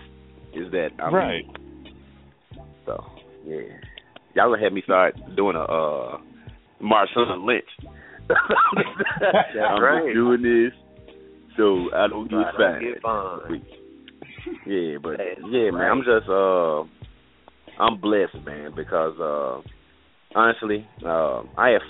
[0.53, 1.43] is that I'm Right.
[1.43, 1.55] eating.
[2.86, 3.03] So
[3.45, 3.62] yeah,
[4.34, 6.18] y'all gonna have me start doing a uh,
[6.82, 7.66] Marshawn Lynch.
[9.63, 10.03] I'm right.
[10.05, 10.73] just doing this
[11.57, 13.65] so I don't get Right, fined.
[14.65, 16.84] Yeah, but That's yeah, man, I'm just uh
[17.82, 19.61] I'm blessed, man, because uh
[20.38, 21.82] honestly, uh I have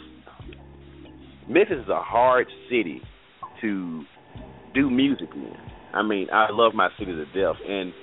[1.47, 3.01] Memphis is a hard city
[3.61, 4.03] to
[4.73, 5.53] do music in.
[5.93, 7.93] I mean, I love my city to death, and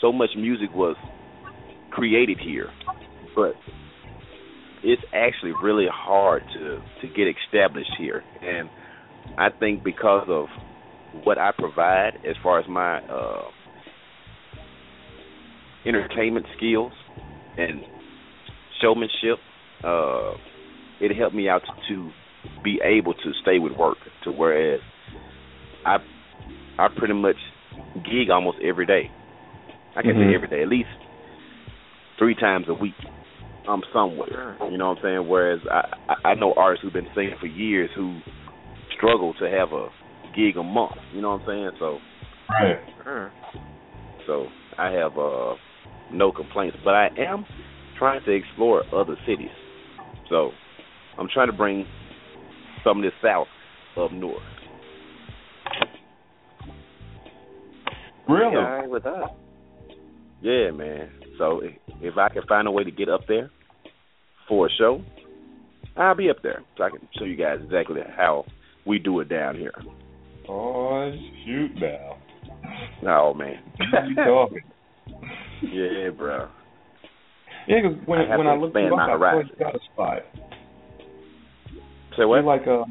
[0.00, 0.96] so much music was
[1.90, 2.68] created here,
[3.34, 3.54] but
[4.82, 8.70] it's actually really hard to to get established here, and
[9.36, 10.46] I think because of
[11.24, 13.42] what I provide as far as my uh,
[15.86, 16.92] entertainment skills
[17.56, 17.82] and
[18.80, 19.38] showmanship,
[19.84, 20.32] uh,
[21.00, 22.10] it helped me out to, to
[22.62, 23.98] be able to stay with work.
[24.24, 24.80] To whereas
[25.84, 25.98] I
[26.78, 27.36] I pretty much
[27.94, 29.10] gig almost every day.
[29.96, 30.30] I can Mhm.
[30.30, 30.88] say every day, at least
[32.18, 32.94] three times a week.
[33.68, 34.56] I'm somewhere.
[34.70, 35.28] You know what I'm saying?
[35.28, 38.20] Whereas I I I know artists who've been singing for years who
[38.96, 39.88] struggle to have a
[40.34, 40.92] gig a month.
[41.14, 41.70] You know what I'm saying?
[41.78, 41.98] So
[42.50, 43.28] Right.
[44.26, 44.46] So
[44.78, 45.54] I have uh
[46.10, 47.44] no complaints, but I am
[47.98, 49.50] trying to explore other cities.
[50.28, 50.50] So
[51.18, 51.86] I'm trying to bring
[52.84, 53.48] some of the south
[53.98, 54.42] up north.
[58.28, 58.52] Really?
[58.52, 59.28] Yeah, with that.
[60.40, 61.10] Yeah, man.
[61.38, 63.50] So if, if I can find a way to get up there
[64.48, 65.02] for a show,
[65.96, 68.44] I'll be up there so I can show you guys exactly how
[68.86, 69.74] we do it down here.
[70.48, 71.10] Oh
[71.44, 72.16] shoot now.
[73.06, 73.62] Oh man.
[74.08, 74.62] You talking?
[75.62, 76.48] yeah, bro.
[77.66, 79.50] Yeah, 'cause when I when I looked you up, my I saw horizon.
[79.58, 80.18] you got a spot.
[82.16, 82.36] Say what?
[82.36, 82.84] You're like uh,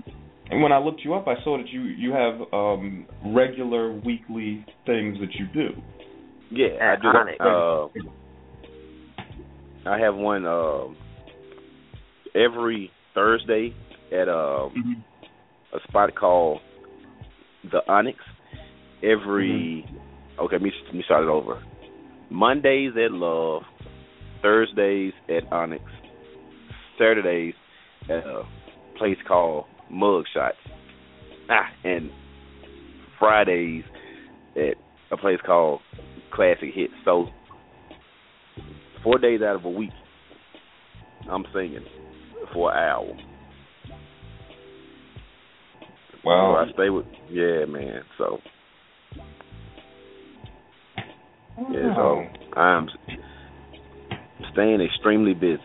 [0.50, 4.66] and when I looked you up, I saw that you you have um regular weekly
[4.86, 5.70] things that you do.
[6.52, 7.08] Yeah, I do.
[7.44, 7.88] Uh,
[9.90, 10.86] I have one uh,
[12.38, 13.74] every Thursday
[14.12, 14.70] at uh,
[15.74, 16.60] a spot called
[17.72, 18.20] the Onyx.
[19.04, 19.86] Every
[20.40, 21.64] okay, let me let me start it over.
[22.30, 23.64] Mondays at Love,
[24.42, 25.84] Thursdays at Onyx,
[26.98, 27.54] Saturdays
[28.06, 28.44] at a
[28.98, 30.52] place called Mugshots,
[31.50, 32.10] ah, and
[33.20, 33.84] Fridays
[34.56, 34.76] at
[35.12, 35.82] a place called
[36.34, 36.94] Classic Hits.
[37.06, 37.28] So
[39.04, 39.92] four days out of a week,
[41.30, 41.86] I'm singing
[42.54, 43.18] for an hour.
[46.24, 46.66] Wow.
[46.66, 48.02] So I stay with yeah, man.
[48.18, 48.40] So
[51.72, 52.24] yeah, so
[52.60, 52.90] I'm
[54.54, 55.62] staying extremely busy.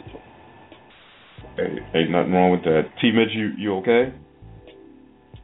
[1.57, 2.83] Hey, ain't nothing wrong with that.
[3.01, 4.15] T Mitch, you you okay?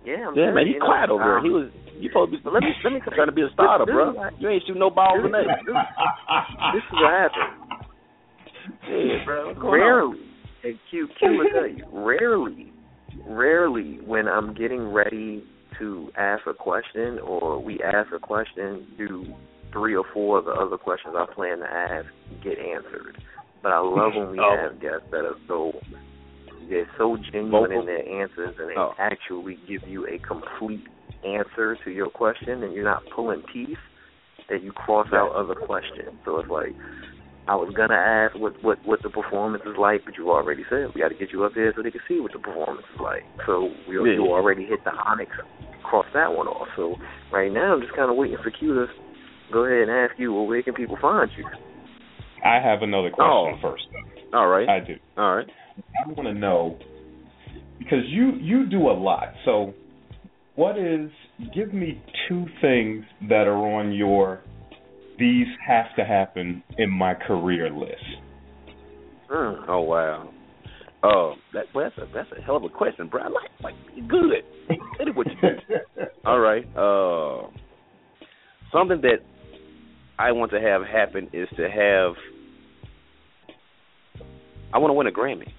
[0.05, 1.43] Yeah, I'm Yeah, man, you he's know, quiet over there.
[1.43, 2.51] He was you supposed to be.
[2.51, 4.13] Let me let me trying to be a starter, this, bro.
[4.13, 5.49] This, is You ain't shooting no balls or nothing.
[5.67, 7.53] this is what happened.
[8.89, 9.49] Yeah, bro.
[9.49, 9.71] What's on?
[9.71, 10.28] Rarely,
[10.65, 12.73] and Q Q will tell you, rarely,
[13.27, 15.45] rarely when I'm getting ready
[15.79, 19.27] to ask a question or we ask a question, do
[19.73, 22.07] three or four of the other questions I plan to ask
[22.43, 23.19] get answered.
[23.63, 24.57] But I love when we Oh.
[24.57, 25.73] have guests that are so
[26.69, 27.81] they're so genuine Vocal?
[27.81, 28.95] in their answers and they Oh.
[28.99, 30.85] actually give you a complete
[31.27, 33.79] answer to your question and you're not pulling teeth
[34.49, 36.11] that you cross out other questions.
[36.25, 36.75] So it's like
[37.49, 40.93] I was gonna ask what what what the performance is like, but you already said
[40.95, 43.01] we got to get you up there so they can see what the performance is
[43.01, 43.25] like.
[43.47, 44.21] So we, Yeah.
[44.21, 45.33] you already hit the onyx,
[45.83, 46.69] cross that one off.
[46.77, 46.97] So
[47.33, 48.87] right now I'm just kind of waiting for Q to
[49.51, 51.45] go ahead and ask you, well, where can people find you?
[52.45, 53.71] I have another question Oh.
[53.71, 53.87] first.
[54.35, 54.69] All right.
[54.69, 54.97] I do.
[55.17, 55.47] All right.
[56.05, 56.77] I want to know
[57.79, 59.33] because you you do a lot.
[59.47, 59.73] So,
[60.55, 61.11] what is?
[61.55, 64.41] Give me two things that are on your
[65.19, 67.95] these have to happen in my career list.
[69.31, 69.65] Mm.
[69.69, 70.31] Oh wow.
[71.03, 73.23] Oh, that well, that's a that's a hell of a question, bro.
[73.23, 73.75] I like like
[74.09, 74.43] good.
[74.97, 76.03] Tell me what you do.
[76.25, 76.65] All right.
[76.77, 77.49] Uh,
[78.73, 79.19] something that
[80.19, 82.15] I want to have happen is to have.
[84.73, 85.53] I want to win a Grammy.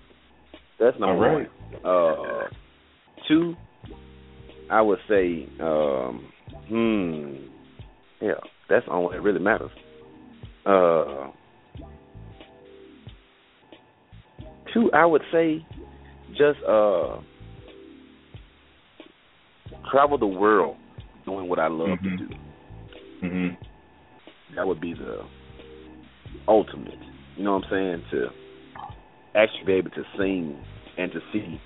[0.79, 1.49] That's number All right.
[1.83, 1.85] one.
[1.85, 2.47] Uh,
[3.27, 3.55] two,
[4.69, 6.31] I would say, um,
[6.67, 7.35] hmm,
[8.21, 8.33] yeah,
[8.69, 9.71] that's the only one that really matters.
[10.65, 11.31] Uh,
[14.73, 15.65] two, I would say,
[16.31, 17.17] just uh,
[19.91, 20.77] travel the world
[21.25, 22.03] doing what I love Mhm.
[22.03, 22.35] to do.
[23.23, 23.57] Mhm.
[24.55, 25.25] That would be the
[26.47, 26.99] ultimate.
[27.35, 28.03] You know what I'm saying?
[28.11, 28.31] To
[29.35, 30.63] actually be able to sing
[30.97, 31.59] and to see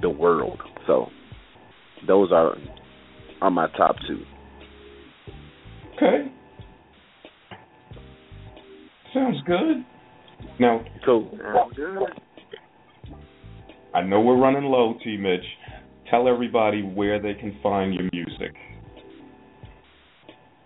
[0.00, 0.60] the world.
[0.86, 1.10] So
[2.06, 2.56] those are
[3.40, 4.24] are my top two.
[5.96, 6.30] Okay.
[9.12, 9.84] Sounds good.
[10.58, 11.30] Now, Cool.
[11.40, 11.98] Sounds good.
[13.94, 15.16] I know we're running low, T.
[15.16, 15.44] Mitch.
[16.10, 18.54] Tell everybody where they can find your music.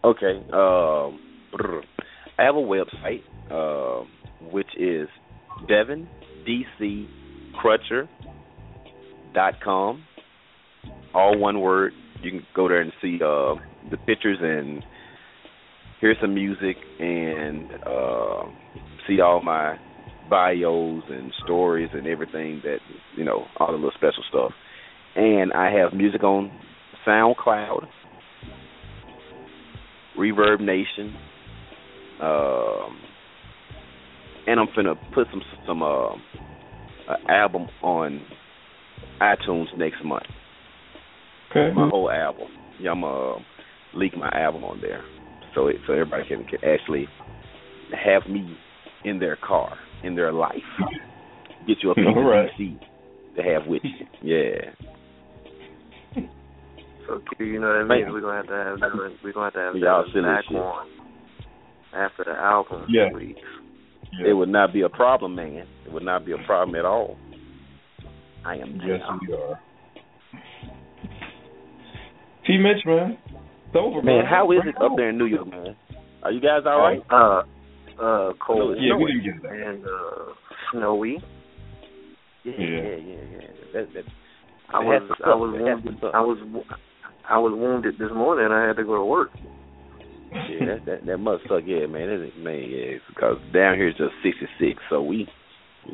[0.05, 0.43] Okay.
[0.53, 1.21] Um.
[2.39, 4.05] I have a website, uh,
[4.53, 5.09] which is
[5.69, 6.07] Devin
[6.47, 7.07] DC
[7.61, 8.07] Crutcher
[9.35, 10.05] dot com.
[11.15, 11.93] all one word.
[12.23, 13.55] You can go there and see uh,
[13.91, 14.85] the pictures and
[16.01, 18.43] hear some music and uh,
[19.07, 19.77] see all my
[20.29, 22.79] bios and stories and everything that
[23.17, 24.53] you know, all the little special stuff.
[25.17, 26.53] And I have music on
[27.07, 27.87] SoundCloud,
[30.17, 31.17] Reverb Nation,
[32.21, 32.99] um,
[34.47, 36.15] and I'm finna put some some uh,
[37.29, 38.23] album on
[39.21, 40.25] iTunes next month.
[41.51, 41.75] Okay.
[41.75, 42.49] My whole album.
[42.81, 43.39] Yeah, I'm gonna uh,
[43.95, 45.03] leak my album on there,
[45.59, 47.07] so it, so everybody can, can actually
[48.05, 48.57] have me
[49.05, 50.55] in their car, in their life.
[51.67, 52.45] Get you a piece All right.
[52.45, 52.79] of DC
[53.37, 54.07] to have with you.
[54.23, 54.71] Yeah.
[57.07, 58.07] So you know what I mean?
[58.07, 58.13] you.
[58.13, 58.91] We're gonna have to have
[59.25, 60.87] we're gonna have to have Y'all Devin back on
[61.95, 63.09] after the album Yeah.
[63.15, 63.41] weeks.
[64.27, 65.67] It would not be a problem, man.
[65.87, 67.17] It would not be a problem at all.
[68.45, 69.21] I am Yes, down.
[69.27, 69.61] we are.
[72.47, 72.57] T.
[72.59, 73.19] Mitch, man.
[73.69, 74.27] It's over, Man, bro.
[74.29, 75.77] how is it up there in New York, man?
[76.23, 77.01] Are you guys all right?
[77.11, 77.43] Uh
[78.03, 79.53] uh cold it's Yeah, we didn't get that.
[79.53, 80.33] and uh
[80.73, 81.19] snowy.
[82.45, 82.67] Yeah, Yeah.
[82.67, 83.47] yeah, yeah, yeah.
[83.75, 84.05] That, that,
[84.73, 86.15] I was I was It has to wounded.
[86.15, 86.39] I was
[87.29, 89.31] I was wounded this morning and I had to go to work.
[90.33, 91.63] yeah, that, that that must suck.
[91.67, 92.09] Yeah, man.
[92.09, 92.97] That is, man, yeah.
[92.97, 95.27] It's because down here it's just sixty six, so we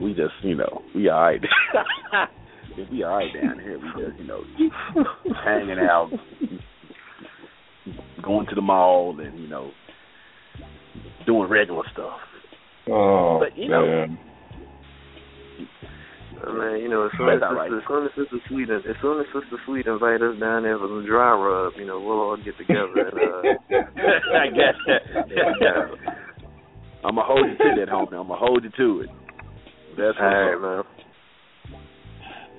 [0.01, 1.41] we just you know we all right.
[2.79, 4.43] if we all right down here, we just you know
[5.45, 6.11] hanging out,
[8.23, 9.71] going to the mall, and you know
[11.27, 12.19] doing regular stuff.
[12.91, 14.19] Oh, But, you know- man.
[16.47, 17.73] Uh, man, you know, as soon as, That's all Sister, right.
[17.73, 20.89] as soon as Sister Sweet, as soon as Sister Sweet invite us down there for
[20.89, 23.41] some dry rub, you know, we'll all get together and uh,
[24.37, 24.77] I guess.
[27.03, 28.13] I'm gonna hold you to that, homie.
[28.21, 29.11] I'm gonna hold you to it.
[29.97, 30.85] That's all right, man.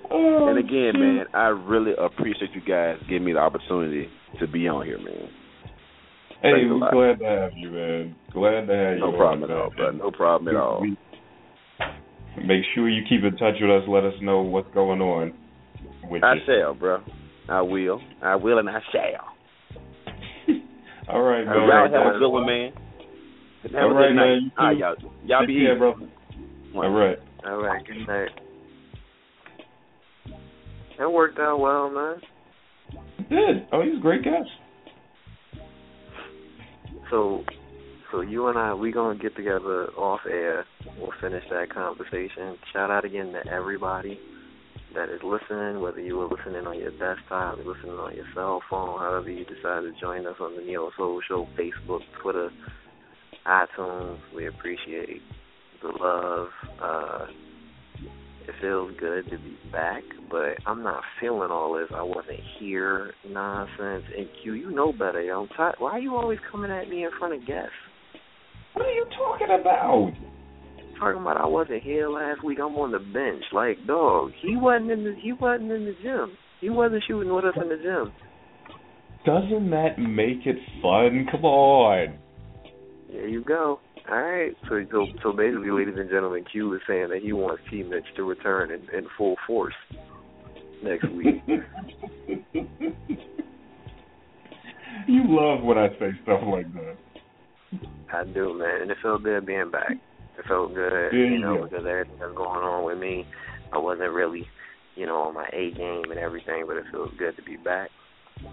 [0.10, 4.08] Oh, And again, man, I really appreciate you guys giving me the opportunity
[4.40, 5.30] to be on here, man.
[6.42, 8.16] Hey, Thanks we're glad to have you, man.
[8.34, 9.00] Glad to have you.
[9.00, 9.58] No on, problem at man.
[9.58, 9.92] all, bro.
[9.92, 10.82] No problem at all.
[10.82, 10.98] We-
[12.38, 13.88] Make sure you keep in touch with us.
[13.88, 15.34] Let us know what's going on
[16.10, 16.42] with I you.
[16.46, 17.02] shall, bro.
[17.48, 18.02] I will.
[18.22, 19.34] I will, and I shall.
[21.10, 21.56] All right, man.
[21.56, 22.74] Y'all right, have a good one, man.
[23.64, 24.52] Have All right, man.
[24.60, 24.80] All ah, right, too.
[24.80, 24.96] y'all.
[25.26, 26.10] Y'all be care, brother.
[26.76, 27.18] All right.
[27.48, 28.30] All right, good night.
[31.00, 32.22] That worked out well, man.
[33.30, 33.68] Did.
[33.72, 34.50] Oh, he's a great guest.
[37.10, 37.44] So,
[38.12, 40.66] so you and I, we gonna get together off air.
[41.00, 42.58] We'll finish that conversation.
[42.74, 44.20] Shout out again to everybody
[44.96, 49.00] that is listening, whether you were listening on your desktop, listening on your cell phone,
[49.00, 52.50] however you decide to join us on the Neo Soul Show, Facebook, Twitter,
[53.46, 54.20] iTunes.
[54.34, 55.22] We appreciate
[55.82, 56.48] the love.
[56.82, 57.26] Uh,
[58.48, 61.90] it feels good to be back, but I'm not feeling all this.
[61.96, 64.04] I wasn't here nonsense.
[64.16, 65.22] And Q, you know better.
[65.22, 65.48] yo.
[65.56, 65.76] Tired.
[65.80, 67.72] Why are you always coming at me in front of guests?
[68.74, 70.12] What are you talking about?
[71.00, 72.60] Talking about I wasn't here last week.
[72.60, 73.44] I'm on the bench.
[73.54, 76.38] Like, dog, he wasn't in the he wasn't in the gym.
[76.62, 78.14] He wasn't shooting with us in the gym.
[79.26, 81.28] Doesn't that make it fun?
[81.32, 82.18] Come on.
[83.10, 83.80] There you go.
[84.10, 84.54] All right.
[84.70, 88.06] So so so basically, ladies and gentlemen, Q is saying that he wants T Mitch
[88.16, 89.74] to return in, in full force
[90.84, 91.42] next week.
[95.08, 96.98] you love when I say stuff like that.
[98.14, 99.92] I do, man, and it felt good being back.
[100.38, 101.64] It felt good, There you know, go.
[101.64, 103.26] because everything that's going on with me,
[103.74, 104.46] I wasn't really,
[104.96, 107.90] you know, on my A game and everything, but it feels good to be back.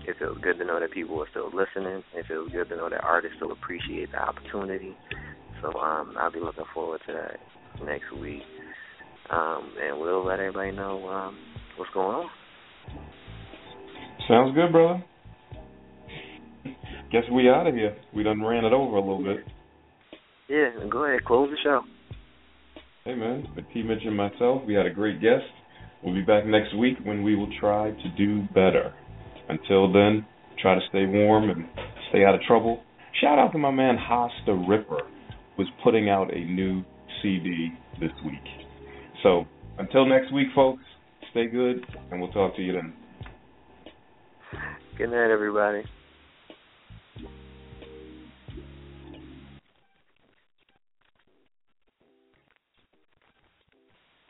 [0.07, 2.03] It feels good to know that people are still listening.
[2.15, 4.97] It feels good to know that artists still appreciate the opportunity.
[5.63, 8.43] So um, I'll be looking forward to that next week,
[9.31, 11.39] um, and we'll let everybody know um,
[11.77, 12.31] what's going on.
[14.29, 15.05] Sounds good, brother.
[17.13, 17.97] Guess we out of here.
[18.15, 19.45] We done ran it over a little bit.
[20.49, 21.83] Yeah, go ahead, close the show.
[23.05, 25.45] Hey man, with T Mitch and myself, we had a great guest.
[26.03, 28.95] We'll be back next week when we will try to do better.
[29.49, 30.27] Until then,
[30.61, 31.67] try to stay warm and
[32.11, 32.83] stay out of trouble.
[33.21, 35.01] Shout out to my man Haas the Ripper,
[35.57, 36.85] who's putting out a new
[37.23, 38.41] CD this week.
[39.23, 39.45] So
[39.79, 40.83] until next week, folks,
[41.31, 42.93] stay good, and we'll talk to you then.
[44.99, 45.85] Good night, everybody.